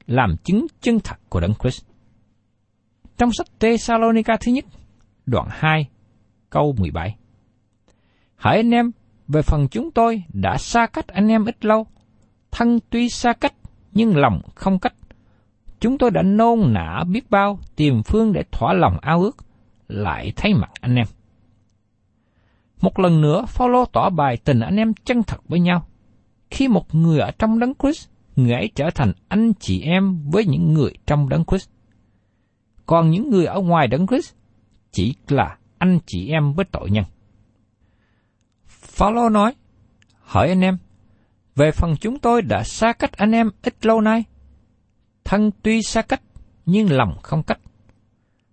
làm 0.06 0.36
chứng 0.44 0.66
chân 0.80 1.00
thật 1.00 1.16
của 1.28 1.40
Đấng 1.40 1.54
Christ. 1.54 1.84
Trong 3.18 3.30
sách 3.32 3.46
Thessalonica 3.60 4.36
thứ 4.40 4.52
nhất, 4.52 4.64
đoạn 5.26 5.48
2, 5.50 5.88
câu 6.50 6.74
17. 6.78 7.16
Hỡi 8.36 8.56
anh 8.56 8.70
em, 8.70 8.90
về 9.28 9.42
phần 9.42 9.68
chúng 9.68 9.90
tôi 9.90 10.22
đã 10.32 10.56
xa 10.58 10.86
cách 10.86 11.06
anh 11.06 11.28
em 11.28 11.44
ít 11.44 11.64
lâu, 11.64 11.86
thân 12.50 12.78
tuy 12.90 13.08
xa 13.08 13.32
cách 13.32 13.54
nhưng 13.92 14.16
lòng 14.16 14.40
không 14.54 14.78
cách. 14.78 14.94
Chúng 15.80 15.98
tôi 15.98 16.10
đã 16.10 16.22
nôn 16.22 16.72
nã 16.72 17.04
biết 17.08 17.30
bao 17.30 17.58
tìm 17.76 18.02
phương 18.02 18.32
để 18.32 18.42
thỏa 18.52 18.72
lòng 18.72 18.98
ao 19.02 19.22
ước, 19.22 19.36
lại 19.88 20.32
thấy 20.36 20.54
mặt 20.54 20.70
anh 20.80 20.94
em. 20.94 21.06
Một 22.80 22.98
lần 22.98 23.20
nữa, 23.20 23.44
Phaolô 23.48 23.84
tỏ 23.84 24.10
bài 24.10 24.36
tình 24.44 24.60
anh 24.60 24.76
em 24.76 24.94
chân 25.04 25.22
thật 25.22 25.40
với 25.48 25.60
nhau. 25.60 25.86
Khi 26.50 26.68
một 26.68 26.94
người 26.94 27.18
ở 27.18 27.30
trong 27.30 27.58
đấng 27.58 27.74
Christ, 27.74 28.08
người 28.36 28.52
ấy 28.52 28.70
trở 28.74 28.90
thành 28.94 29.12
anh 29.28 29.52
chị 29.60 29.82
em 29.82 30.30
với 30.30 30.44
những 30.44 30.74
người 30.74 30.92
trong 31.06 31.28
đấng 31.28 31.44
Christ. 31.44 31.68
Còn 32.86 33.10
những 33.10 33.30
người 33.30 33.46
ở 33.46 33.60
ngoài 33.60 33.88
đấng 33.88 34.06
Christ 34.06 34.34
chỉ 34.92 35.14
là 35.28 35.56
anh 35.80 35.98
chị 36.06 36.28
em 36.30 36.52
với 36.52 36.64
tội 36.64 36.90
nhân. 36.90 37.04
Phaolô 38.66 39.28
nói, 39.28 39.54
hỏi 40.20 40.48
anh 40.48 40.60
em, 40.60 40.78
về 41.56 41.70
phần 41.70 41.96
chúng 42.00 42.18
tôi 42.18 42.42
đã 42.42 42.62
xa 42.64 42.92
cách 42.92 43.12
anh 43.12 43.32
em 43.32 43.50
ít 43.62 43.86
lâu 43.86 44.00
nay. 44.00 44.24
Thân 45.24 45.50
tuy 45.62 45.82
xa 45.82 46.02
cách, 46.02 46.22
nhưng 46.66 46.92
lòng 46.92 47.16
không 47.22 47.42
cách. 47.42 47.60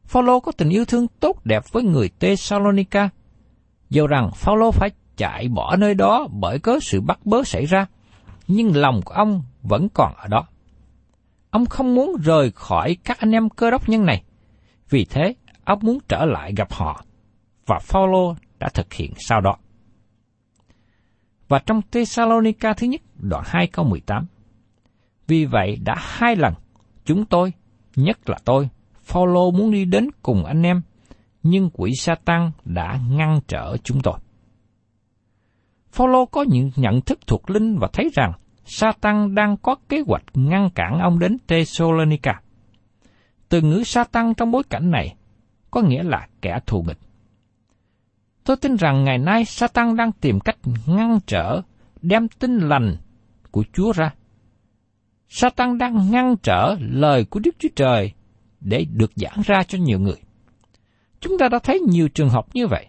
Phaolô 0.06 0.40
có 0.40 0.52
tình 0.52 0.70
yêu 0.70 0.86
thương 0.86 1.08
tốt 1.20 1.46
đẹp 1.46 1.64
với 1.72 1.84
người 1.84 2.10
Thessalonica, 2.20 3.10
Dầu 3.90 4.08
rằng 4.08 4.32
Phaolô 4.36 4.72
phải 4.72 4.92
chạy 5.18 5.48
bỏ 5.48 5.76
nơi 5.76 5.94
đó 5.94 6.28
bởi 6.32 6.60
có 6.60 6.80
sự 6.82 7.02
bắt 7.02 7.20
bớ 7.26 7.44
xảy 7.44 7.66
ra, 7.66 7.86
nhưng 8.48 8.76
lòng 8.76 9.02
của 9.06 9.14
ông 9.14 9.44
vẫn 9.62 9.90
còn 9.90 10.14
ở 10.16 10.28
đó. 10.28 10.48
Ông 11.50 11.66
không 11.66 11.96
muốn 11.96 12.16
rời 12.24 12.52
khỏi 12.52 12.98
các 13.04 13.20
anh 13.20 13.32
em 13.32 13.50
cơ 13.50 13.72
đốc 13.72 13.90
nhân 13.90 14.06
này, 14.06 14.24
vì 14.90 15.06
thế 15.06 15.36
ông 15.64 15.80
muốn 15.82 16.00
trở 16.08 16.26
lại 16.26 16.54
gặp 16.58 16.74
họ, 16.74 17.04
và 17.68 17.80
Phaolô 17.80 18.36
đã 18.60 18.70
thực 18.74 18.94
hiện 18.94 19.14
sau 19.18 19.42
đó. 19.42 19.56
Và 21.48 21.60
trong 21.66 21.82
Thessalonica 21.92 22.74
thứ 22.74 22.88
nhất, 22.88 23.02
đoạn 23.16 23.44
2 23.46 23.68
câu 23.68 23.86
18. 23.86 24.26
Vì 25.28 25.46
vậy 25.46 25.78
đã 25.86 25.96
hai 25.98 26.36
lần, 26.36 26.54
chúng 27.06 27.26
tôi, 27.26 27.54
nhất 27.96 28.30
là 28.30 28.38
tôi, 28.46 28.70
Phaolô 29.04 29.52
muốn 29.52 29.72
đi 29.72 29.86
đến 29.86 30.08
cùng 30.22 30.46
anh 30.46 30.64
em 30.64 30.82
nhưng 31.44 31.70
quỷ 31.74 31.92
Satan 32.00 32.52
đã 32.66 33.00
ngăn 33.10 33.40
trở 33.48 33.78
chúng 33.84 34.02
tôi. 34.02 34.20
Phaolô 35.92 36.26
có 36.26 36.42
những 36.42 36.72
nhận 36.76 37.02
thức 37.02 37.20
thuộc 37.28 37.50
linh 37.50 37.78
và 37.80 37.88
thấy 37.94 38.10
rằng 38.14 38.32
Satan 38.66 39.36
đang 39.36 39.58
có 39.58 39.76
kế 39.90 40.04
hoạch 40.08 40.24
ngăn 40.34 40.70
cản 40.70 41.00
ông 41.00 41.20
đến 41.20 41.38
Thessalonica. 41.48 42.42
Từ 43.50 43.62
ngữ 43.62 43.84
Satan 43.86 44.34
trong 44.34 44.52
bối 44.52 44.64
cảnh 44.70 44.92
này 44.92 45.16
có 45.72 45.82
nghĩa 45.82 46.04
là 46.04 46.28
kẻ 46.42 46.60
thù 46.66 46.84
nghịch. 46.88 46.98
Tôi 48.48 48.58
tin 48.58 48.76
rằng 48.76 49.04
ngày 49.04 49.18
nay 49.18 49.46
Satan 49.46 49.96
đang 49.96 50.12
tìm 50.12 50.40
cách 50.40 50.58
ngăn 50.86 51.20
trở 51.28 51.62
đem 52.02 52.28
tin 52.28 52.58
lành 52.58 52.96
của 53.52 53.64
Chúa 53.74 53.92
ra. 53.92 54.14
Satan 55.30 55.78
đang 55.78 56.12
ngăn 56.12 56.36
trở 56.44 56.76
lời 56.80 57.26
của 57.26 57.40
Đức 57.40 57.56
Chúa 57.60 57.70
Trời 57.76 58.12
để 58.60 58.86
được 58.94 59.12
giảng 59.16 59.42
ra 59.46 59.64
cho 59.64 59.78
nhiều 59.78 60.00
người. 60.00 60.22
Chúng 61.20 61.38
ta 61.38 61.50
đã 61.50 61.60
thấy 61.60 61.80
nhiều 61.80 62.10
trường 62.10 62.30
hợp 62.30 62.56
như 62.56 62.68
vậy. 62.68 62.88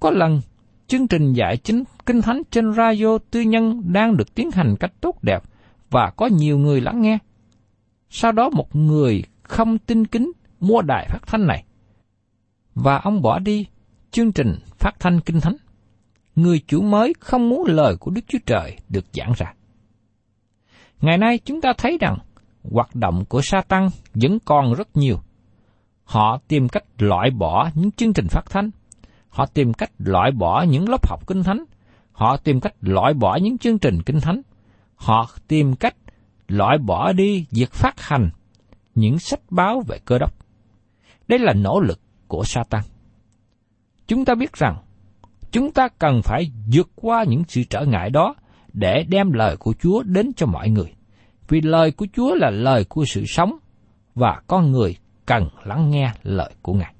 Có 0.00 0.10
lần, 0.10 0.40
chương 0.86 1.08
trình 1.08 1.32
dạy 1.32 1.56
chính 1.56 1.84
kinh 2.06 2.22
thánh 2.22 2.42
trên 2.50 2.72
radio 2.72 3.18
tư 3.30 3.40
nhân 3.40 3.82
đang 3.92 4.16
được 4.16 4.34
tiến 4.34 4.50
hành 4.50 4.76
cách 4.80 4.92
tốt 5.00 5.22
đẹp 5.22 5.42
và 5.90 6.12
có 6.16 6.26
nhiều 6.26 6.58
người 6.58 6.80
lắng 6.80 7.02
nghe. 7.02 7.18
Sau 8.10 8.32
đó 8.32 8.50
một 8.50 8.76
người 8.76 9.22
không 9.42 9.78
tin 9.78 10.06
kính 10.06 10.32
mua 10.60 10.82
đài 10.82 11.08
phát 11.08 11.26
thanh 11.26 11.46
này. 11.46 11.64
Và 12.74 12.98
ông 12.98 13.22
bỏ 13.22 13.38
đi 13.38 13.66
chương 14.14 14.32
trình 14.32 14.58
phát 14.78 14.92
thanh 15.00 15.20
kinh 15.20 15.40
thánh. 15.40 15.56
Người 16.36 16.60
chủ 16.66 16.82
mới 16.82 17.12
không 17.20 17.48
muốn 17.48 17.64
lời 17.66 17.96
của 18.00 18.10
Đức 18.10 18.22
Chúa 18.28 18.38
Trời 18.46 18.76
được 18.88 19.04
giảng 19.12 19.32
ra. 19.36 19.52
Ngày 21.00 21.18
nay 21.18 21.38
chúng 21.44 21.60
ta 21.60 21.72
thấy 21.78 21.98
rằng 22.00 22.18
hoạt 22.72 22.94
động 22.94 23.24
của 23.28 23.40
sa 23.42 23.60
tăng 23.68 23.88
vẫn 24.14 24.38
còn 24.44 24.74
rất 24.74 24.96
nhiều– 24.96 25.20
Họ 26.04 26.38
tìm 26.48 26.68
cách 26.68 26.84
loại 26.98 27.30
bỏ 27.30 27.70
những 27.74 27.90
chương 27.90 28.12
trình 28.12 28.26
phát 28.30 28.44
thanh. 28.50 28.70
Họ 29.28 29.46
tìm 29.46 29.72
cách 29.72 29.90
loại 29.98 30.30
bỏ 30.30 30.62
những 30.62 30.88
lớp 30.88 31.08
học 31.08 31.26
kinh 31.26 31.42
thánh. 31.42 31.64
Họ 32.12 32.36
tìm 32.36 32.60
cách 32.60 32.74
loại 32.80 33.14
bỏ 33.14 33.38
những 33.42 33.58
chương 33.58 33.78
trình 33.78 34.02
kinh 34.02 34.20
thánh. 34.20 34.42
Họ 34.94 35.30
tìm 35.48 35.76
cách 35.76 35.96
loại 36.48 36.78
bỏ 36.78 37.12
đi 37.12 37.46
việc 37.50 37.72
phát 37.72 38.00
hành 38.00 38.30
những 38.94 39.18
sách 39.18 39.40
báo 39.50 39.82
về 39.88 39.98
cơ 40.04 40.18
đốc. 40.18 40.34
Đây 41.28 41.38
là 41.38 41.52
nỗ 41.52 41.80
lực 41.80 42.00
của 42.28 42.44
Satan. 42.44 42.82
Chúng 44.06 44.24
ta 44.24 44.34
biết 44.34 44.52
rằng 44.52 44.76
chúng 45.50 45.72
ta 45.72 45.88
cần 45.98 46.22
phải 46.22 46.50
vượt 46.72 46.90
qua 46.94 47.24
những 47.28 47.42
sự 47.48 47.62
trở 47.70 47.84
ngại 47.84 48.10
đó 48.10 48.34
để 48.72 49.04
đem 49.08 49.32
lời 49.32 49.56
của 49.56 49.74
Chúa 49.80 50.02
đến 50.02 50.32
cho 50.36 50.46
mọi 50.46 50.70
người. 50.70 50.94
Vì 51.48 51.60
lời 51.60 51.90
của 51.90 52.06
Chúa 52.12 52.34
là 52.34 52.50
lời 52.50 52.84
của 52.84 53.04
sự 53.04 53.24
sống 53.26 53.58
và 54.14 54.42
con 54.46 54.72
người 54.72 54.96
cần 55.26 55.48
lắng 55.64 55.90
nghe 55.90 56.12
lời 56.22 56.50
của 56.62 56.72
Ngài. 56.72 56.94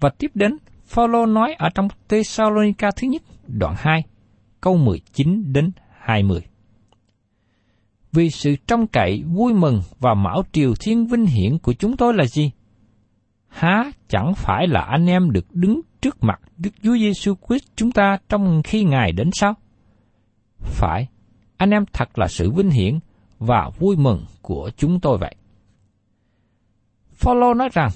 Và 0.00 0.10
tiếp 0.18 0.30
đến, 0.34 0.56
Phaolô 0.86 1.26
nói 1.26 1.54
ở 1.58 1.68
trong 1.74 1.88
Thessalonica 2.08 2.90
thứ 2.96 3.08
nhất, 3.08 3.22
đoạn 3.46 3.74
2, 3.78 4.02
câu 4.60 4.76
19 4.76 5.52
đến 5.52 5.70
20. 5.98 6.40
Vì 8.12 8.30
sự 8.30 8.56
trông 8.66 8.86
cậy, 8.86 9.22
vui 9.22 9.54
mừng 9.54 9.82
và 9.98 10.14
mão 10.14 10.42
triều 10.52 10.74
thiên 10.80 11.06
vinh 11.06 11.26
hiển 11.26 11.58
của 11.58 11.72
chúng 11.72 11.96
tôi 11.96 12.14
là 12.14 12.24
gì? 12.24 12.50
Há 13.52 13.92
chẳng 14.08 14.34
phải 14.34 14.66
là 14.66 14.80
anh 14.80 15.06
em 15.06 15.30
được 15.30 15.46
đứng 15.54 15.80
trước 16.00 16.24
mặt 16.24 16.40
Đức 16.56 16.70
Chúa 16.82 16.96
Giêsu 16.96 17.34
Christ 17.48 17.64
chúng 17.76 17.92
ta 17.92 18.18
trong 18.28 18.62
khi 18.64 18.84
Ngài 18.84 19.12
đến 19.12 19.30
sao? 19.32 19.54
Phải, 20.58 21.08
anh 21.56 21.70
em 21.70 21.84
thật 21.92 22.18
là 22.18 22.28
sự 22.28 22.50
vinh 22.50 22.70
hiển 22.70 22.98
và 23.38 23.70
vui 23.78 23.96
mừng 23.96 24.24
của 24.42 24.70
chúng 24.76 25.00
tôi 25.00 25.18
vậy. 25.18 25.34
Phaolô 27.12 27.54
nói 27.54 27.68
rằng, 27.72 27.90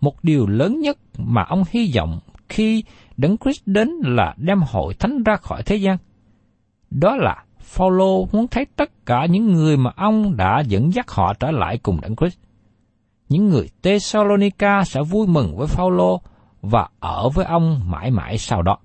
một 0.00 0.24
điều 0.24 0.46
lớn 0.46 0.80
nhất 0.80 0.98
mà 1.18 1.42
ông 1.42 1.62
hy 1.70 1.92
vọng 1.96 2.18
khi 2.48 2.84
Đấng 3.16 3.36
Christ 3.38 3.62
đến 3.66 3.88
là 4.02 4.34
đem 4.36 4.60
hội 4.66 4.94
thánh 4.94 5.22
ra 5.22 5.36
khỏi 5.36 5.62
thế 5.62 5.76
gian. 5.76 5.96
Đó 6.90 7.16
là 7.16 7.44
Phaolô 7.60 8.28
muốn 8.32 8.48
thấy 8.48 8.66
tất 8.76 9.06
cả 9.06 9.26
những 9.30 9.52
người 9.52 9.76
mà 9.76 9.90
ông 9.96 10.36
đã 10.36 10.62
dẫn 10.66 10.92
dắt 10.92 11.10
họ 11.10 11.34
trở 11.34 11.50
lại 11.50 11.78
cùng 11.78 12.00
Đấng 12.00 12.16
Christ. 12.16 12.38
Những 13.28 13.48
người 13.48 13.68
Thessalonica 13.82 14.84
sẽ 14.84 15.02
vui 15.02 15.26
mừng 15.26 15.56
với 15.56 15.66
Phaolô 15.66 16.20
và 16.62 16.88
ở 17.00 17.28
với 17.28 17.44
ông 17.44 17.80
mãi 17.90 18.10
mãi 18.10 18.38
sau 18.38 18.62
đó. 18.62 18.78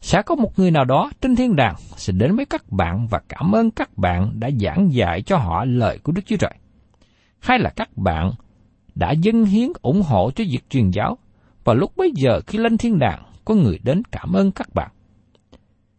Sẽ 0.00 0.22
có 0.22 0.34
một 0.34 0.58
người 0.58 0.70
nào 0.70 0.84
đó 0.84 1.10
trên 1.20 1.36
thiên 1.36 1.56
đàng 1.56 1.74
sẽ 1.96 2.12
đến 2.12 2.36
với 2.36 2.44
các 2.44 2.72
bạn 2.72 3.06
và 3.10 3.20
cảm 3.28 3.52
ơn 3.52 3.70
các 3.70 3.98
bạn 3.98 4.40
đã 4.40 4.50
giảng 4.60 4.92
dạy 4.92 5.22
cho 5.22 5.36
họ 5.36 5.64
lời 5.64 5.98
của 6.02 6.12
Đức 6.12 6.22
Chúa 6.26 6.36
Trời. 6.36 6.54
Hay 7.38 7.58
là 7.58 7.70
các 7.70 7.96
bạn 7.96 8.32
đã 8.94 9.12
dâng 9.12 9.44
hiến 9.44 9.68
ủng 9.82 10.02
hộ 10.02 10.30
cho 10.30 10.44
việc 10.50 10.70
truyền 10.70 10.90
giáo 10.90 11.18
và 11.64 11.74
lúc 11.74 11.96
bấy 11.96 12.12
giờ 12.14 12.40
khi 12.46 12.58
lên 12.58 12.78
thiên 12.78 12.98
đàng 12.98 13.22
có 13.44 13.54
người 13.54 13.78
đến 13.82 14.02
cảm 14.12 14.32
ơn 14.32 14.52
các 14.52 14.74
bạn. 14.74 14.90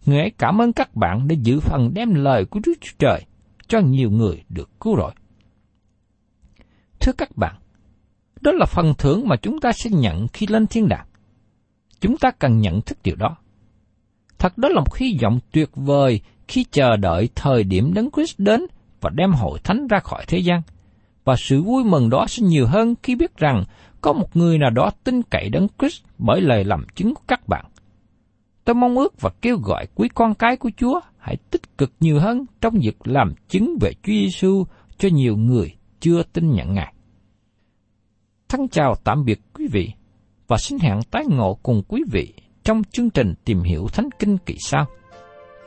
Người 0.05 0.19
ấy 0.19 0.31
cảm 0.37 0.61
ơn 0.61 0.73
các 0.73 0.95
bạn 0.95 1.27
để 1.27 1.35
giữ 1.43 1.59
phần 1.59 1.93
đem 1.93 2.13
lời 2.13 2.45
của 2.45 2.59
Đức 2.65 2.73
Chúa 2.81 2.95
Trời 2.99 3.25
cho 3.67 3.79
nhiều 3.79 4.11
người 4.11 4.43
được 4.49 4.69
cứu 4.79 4.97
rỗi. 4.97 5.11
Thưa 7.07 7.13
các 7.13 7.37
bạn, 7.37 7.55
đó 8.41 8.51
là 8.51 8.65
phần 8.65 8.93
thưởng 8.97 9.27
mà 9.27 9.35
chúng 9.35 9.59
ta 9.59 9.71
sẽ 9.71 9.89
nhận 9.89 10.27
khi 10.27 10.47
lên 10.47 10.67
thiên 10.67 10.87
đàng. 10.87 11.05
Chúng 12.01 12.17
ta 12.17 12.31
cần 12.31 12.59
nhận 12.59 12.81
thức 12.81 12.97
điều 13.03 13.15
đó. 13.15 13.35
Thật 14.37 14.57
đó 14.57 14.69
là 14.69 14.79
một 14.79 14.95
hy 14.95 15.17
vọng 15.21 15.39
tuyệt 15.51 15.69
vời 15.75 16.21
khi 16.47 16.65
chờ 16.71 16.97
đợi 16.97 17.29
thời 17.35 17.63
điểm 17.63 17.93
Đấng 17.93 18.11
Christ 18.11 18.39
đến 18.39 18.61
và 19.01 19.09
đem 19.15 19.31
hội 19.31 19.59
thánh 19.63 19.87
ra 19.87 19.99
khỏi 19.99 20.23
thế 20.27 20.37
gian. 20.37 20.61
Và 21.23 21.35
sự 21.35 21.61
vui 21.61 21.83
mừng 21.83 22.09
đó 22.09 22.25
sẽ 22.27 22.43
nhiều 22.43 22.67
hơn 22.67 22.95
khi 23.03 23.15
biết 23.15 23.37
rằng 23.37 23.63
có 24.01 24.13
một 24.13 24.37
người 24.37 24.57
nào 24.57 24.69
đó 24.69 24.91
tin 25.03 25.21
cậy 25.23 25.49
Đấng 25.49 25.67
Christ 25.79 26.03
bởi 26.17 26.41
lời 26.41 26.63
làm 26.63 26.85
chứng 26.95 27.15
của 27.15 27.23
các 27.27 27.47
bạn. 27.47 27.65
Tôi 28.65 28.75
mong 28.75 28.97
ước 28.97 29.21
và 29.21 29.29
kêu 29.41 29.57
gọi 29.57 29.87
quý 29.95 30.09
con 30.15 30.33
cái 30.33 30.57
của 30.57 30.69
Chúa 30.77 30.99
hãy 31.17 31.37
tích 31.51 31.77
cực 31.77 31.91
nhiều 31.99 32.19
hơn 32.19 32.45
trong 32.61 32.73
việc 32.81 33.07
làm 33.07 33.33
chứng 33.49 33.77
về 33.81 33.93
Chúa 33.93 34.13
Giêsu 34.13 34.63
cho 34.97 35.09
nhiều 35.11 35.37
người 35.37 35.75
chưa 35.99 36.23
tin 36.23 36.51
nhận 36.51 36.73
Ngài. 36.73 36.93
Thân 38.49 38.67
chào 38.67 38.95
tạm 39.03 39.25
biệt 39.25 39.39
quý 39.53 39.67
vị 39.71 39.91
và 40.47 40.57
xin 40.57 40.79
hẹn 40.79 40.99
tái 41.12 41.23
ngộ 41.29 41.57
cùng 41.63 41.81
quý 41.88 42.03
vị 42.12 42.33
trong 42.63 42.81
chương 42.83 43.10
trình 43.10 43.33
tìm 43.45 43.63
hiểu 43.63 43.88
Thánh 43.93 44.10
Kinh 44.19 44.38
kỳ 44.38 44.55
sau. 44.60 44.86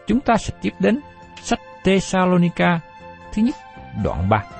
Chúng 0.07 0.21
ta 0.21 0.37
sẽ 0.37 0.55
tiếp 0.63 0.71
đến 0.81 1.01
sách 1.43 1.59
Thessalonica 1.85 2.81
thứ 3.33 3.43
nhất 3.43 3.55
đoạn 4.05 4.29
3. 4.29 4.60